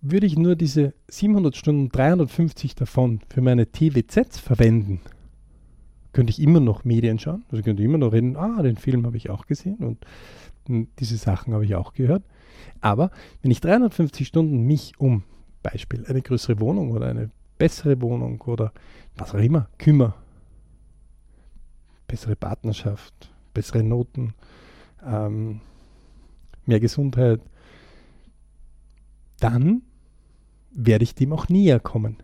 würde 0.00 0.26
ich 0.26 0.38
nur 0.38 0.56
diese 0.56 0.94
700 1.08 1.56
Stunden, 1.56 1.88
350 1.88 2.74
davon 2.74 3.20
für 3.28 3.40
meine 3.40 3.70
TWZs 3.70 4.38
verwenden, 4.38 5.00
könnte 6.12 6.30
ich 6.30 6.40
immer 6.40 6.60
noch 6.60 6.84
Medien 6.84 7.18
schauen. 7.18 7.44
Also 7.50 7.62
könnte 7.62 7.82
ich 7.82 7.88
immer 7.88 7.98
noch 7.98 8.12
reden, 8.12 8.36
ah, 8.36 8.62
den 8.62 8.76
Film 8.76 9.04
habe 9.04 9.16
ich 9.16 9.30
auch 9.30 9.46
gesehen 9.46 9.78
und 9.78 10.06
diese 10.98 11.16
Sachen 11.16 11.54
habe 11.54 11.64
ich 11.64 11.74
auch 11.74 11.92
gehört. 11.92 12.24
Aber 12.80 13.10
wenn 13.42 13.50
ich 13.50 13.60
350 13.60 14.26
Stunden 14.26 14.62
mich 14.62 14.98
um 14.98 15.22
Beispiel 15.62 16.04
eine 16.06 16.22
größere 16.22 16.60
Wohnung 16.60 16.90
oder 16.92 17.06
eine 17.06 17.30
bessere 17.58 18.00
Wohnung 18.00 18.40
oder 18.42 18.72
was 19.16 19.34
auch 19.34 19.38
immer 19.38 19.68
kümmere, 19.78 20.14
bessere 22.06 22.36
Partnerschaft, 22.36 23.30
bessere 23.54 23.82
Noten, 23.82 24.34
ähm, 25.04 25.60
mehr 26.66 26.80
Gesundheit, 26.80 27.40
dann 29.40 29.82
werde 30.70 31.04
ich 31.04 31.14
dem 31.14 31.32
auch 31.32 31.48
näher 31.48 31.80
kommen. 31.80 32.18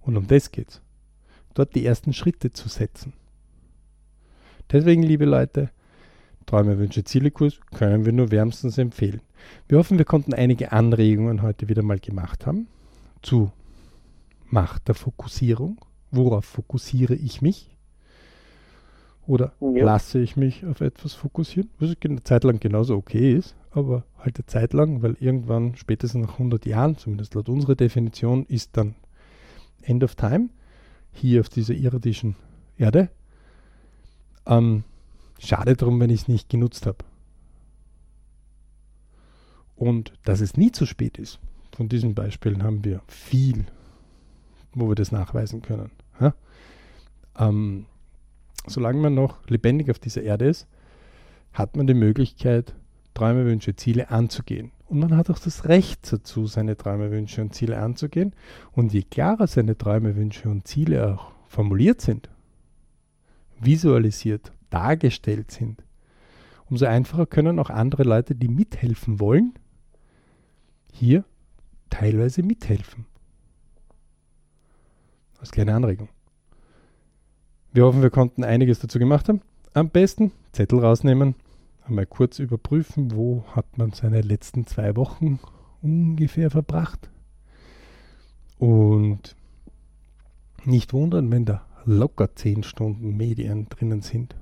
Und 0.00 0.16
um 0.16 0.26
das 0.26 0.50
geht's. 0.50 0.82
Dort 1.54 1.74
die 1.74 1.86
ersten 1.86 2.12
Schritte 2.12 2.52
zu 2.52 2.68
setzen. 2.68 3.12
Deswegen, 4.70 5.02
liebe 5.02 5.24
Leute, 5.24 5.70
Träume, 6.46 6.78
Wünsche, 6.78 7.04
Ziele-Kurs 7.04 7.60
können 7.72 8.04
wir 8.04 8.12
nur 8.12 8.30
wärmstens 8.30 8.76
empfehlen. 8.76 9.20
Wir 9.68 9.78
hoffen, 9.78 9.98
wir 9.98 10.04
konnten 10.04 10.34
einige 10.34 10.72
Anregungen 10.72 11.42
heute 11.42 11.68
wieder 11.68 11.82
mal 11.82 12.00
gemacht 12.00 12.44
haben 12.46 12.66
zu 13.24 13.50
Macht 14.46 14.86
der 14.88 14.94
Fokussierung. 14.94 15.80
Worauf 16.10 16.44
fokussiere 16.44 17.14
ich 17.14 17.42
mich? 17.42 17.76
Oder 19.26 19.52
Ja. 19.60 19.84
lasse 19.84 20.20
ich 20.20 20.36
mich 20.36 20.64
auf 20.66 20.80
etwas 20.80 21.14
fokussieren? 21.14 21.70
Was 21.80 21.94
eine 22.04 22.22
Zeit 22.22 22.44
lang 22.44 22.60
genauso 22.60 22.94
okay 22.94 23.34
ist, 23.34 23.56
aber 23.70 24.04
halt 24.18 24.36
eine 24.36 24.46
Zeit 24.46 24.72
lang, 24.74 25.02
weil 25.02 25.16
irgendwann, 25.18 25.74
spätestens 25.76 26.26
nach 26.26 26.34
100 26.34 26.66
Jahren, 26.66 26.96
zumindest 26.98 27.34
laut 27.34 27.48
unserer 27.48 27.74
Definition, 27.74 28.44
ist 28.46 28.76
dann 28.76 28.94
End 29.82 30.04
of 30.04 30.14
Time 30.14 30.50
hier 31.10 31.40
auf 31.40 31.48
dieser 31.48 31.74
irdischen 31.74 32.36
Erde. 32.76 33.10
Ähm, 34.46 34.84
schade 35.38 35.74
drum, 35.74 35.98
wenn 36.00 36.10
ich 36.10 36.22
es 36.22 36.28
nicht 36.28 36.48
genutzt 36.48 36.86
habe. 36.86 36.98
Und 39.74 40.12
dass 40.22 40.40
es 40.40 40.56
nie 40.56 40.70
zu 40.70 40.86
spät 40.86 41.18
ist. 41.18 41.40
Von 41.74 41.88
diesen 41.88 42.14
Beispielen 42.14 42.62
haben 42.62 42.84
wir 42.84 43.00
viel, 43.08 43.64
wo 44.74 44.88
wir 44.88 44.94
das 44.94 45.10
nachweisen 45.10 45.60
können. 45.60 45.90
Ja? 46.20 46.34
Ähm, 47.38 47.86
solange 48.66 49.00
man 49.00 49.14
noch 49.14 49.46
lebendig 49.48 49.90
auf 49.90 49.98
dieser 49.98 50.22
Erde 50.22 50.46
ist, 50.46 50.68
hat 51.52 51.76
man 51.76 51.86
die 51.86 51.94
Möglichkeit, 51.94 52.74
Träume, 53.12 53.44
Wünsche, 53.44 53.74
Ziele 53.74 54.10
anzugehen. 54.10 54.70
Und 54.86 55.00
man 55.00 55.16
hat 55.16 55.30
auch 55.30 55.38
das 55.38 55.68
Recht 55.68 56.12
dazu, 56.12 56.46
seine 56.46 56.76
Träume, 56.76 57.10
Wünsche 57.10 57.40
und 57.40 57.54
Ziele 57.54 57.78
anzugehen. 57.78 58.34
Und 58.72 58.92
je 58.92 59.02
klarer 59.02 59.46
seine 59.46 59.76
Träume, 59.76 60.14
Wünsche 60.14 60.48
und 60.48 60.68
Ziele 60.68 61.14
auch 61.14 61.32
formuliert 61.48 62.00
sind, 62.00 62.28
visualisiert, 63.60 64.52
dargestellt 64.70 65.50
sind, 65.50 65.82
umso 66.66 66.86
einfacher 66.86 67.26
können 67.26 67.58
auch 67.58 67.70
andere 67.70 68.04
Leute, 68.04 68.34
die 68.34 68.48
mithelfen 68.48 69.20
wollen, 69.20 69.54
hier 70.92 71.24
teilweise 71.94 72.42
mithelfen. 72.42 73.06
Als 75.38 75.52
kleine 75.52 75.74
Anregung. 75.74 76.08
Wir 77.72 77.84
hoffen, 77.84 78.02
wir 78.02 78.10
konnten 78.10 78.42
einiges 78.42 78.80
dazu 78.80 78.98
gemacht 78.98 79.28
haben. 79.28 79.42
Am 79.74 79.90
besten 79.90 80.32
Zettel 80.52 80.80
rausnehmen, 80.80 81.36
einmal 81.84 82.06
kurz 82.06 82.40
überprüfen, 82.40 83.12
wo 83.12 83.44
hat 83.54 83.78
man 83.78 83.92
seine 83.92 84.22
letzten 84.22 84.66
zwei 84.66 84.96
Wochen 84.96 85.38
ungefähr 85.82 86.50
verbracht. 86.50 87.10
Und 88.58 89.36
nicht 90.64 90.92
wundern, 90.92 91.30
wenn 91.30 91.44
da 91.44 91.64
locker 91.84 92.34
zehn 92.34 92.64
Stunden 92.64 93.16
Medien 93.16 93.68
drinnen 93.68 94.02
sind. 94.02 94.34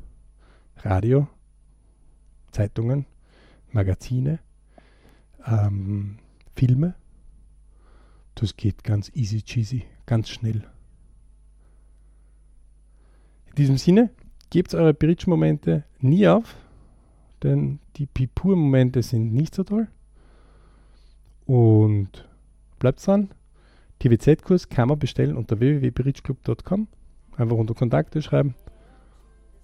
Radio, 0.76 1.26
Zeitungen, 2.50 3.04
Magazine, 3.72 4.38
ähm, 5.46 6.18
Filme, 6.54 6.94
Das 8.34 8.56
geht 8.56 8.84
ganz 8.84 9.10
easy 9.14 9.42
cheesy, 9.42 9.84
ganz 10.06 10.28
schnell. 10.28 10.64
In 13.50 13.54
diesem 13.56 13.76
Sinne, 13.76 14.10
gebt 14.50 14.74
eure 14.74 14.94
Bridge-Momente 14.94 15.84
nie 16.00 16.26
auf, 16.26 16.56
denn 17.42 17.78
die 17.96 18.06
Pipur-Momente 18.06 19.02
sind 19.02 19.32
nicht 19.34 19.54
so 19.54 19.64
toll. 19.64 19.88
Und 21.46 22.28
bleibt 22.78 23.06
dran. 23.06 23.30
TWZ-Kurs 23.98 24.68
kann 24.68 24.88
man 24.88 24.98
bestellen 24.98 25.36
unter 25.36 25.60
www.bridgeclub.com. 25.60 26.88
Einfach 27.36 27.56
unter 27.56 27.74
Kontakte 27.74 28.20
schreiben. 28.20 28.54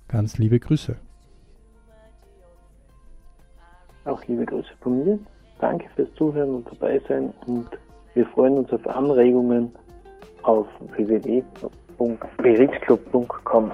Ganz 0.06 0.38
liebe 0.38 0.58
Grüße. 0.58 0.96
Auch 4.04 4.24
liebe 4.26 4.46
Grüße 4.46 4.70
von 4.80 5.04
mir. 5.04 5.18
Danke 5.60 5.88
fürs 5.96 6.08
Zuhören 6.14 6.54
und 6.54 6.66
dabei 6.68 7.00
sein 7.08 7.32
und 7.46 7.68
wir 8.14 8.26
freuen 8.26 8.58
uns 8.58 8.72
auf 8.72 8.86
Anregungen 8.86 9.74
auf 10.42 10.68
www.berichtclub.com. 10.96 13.72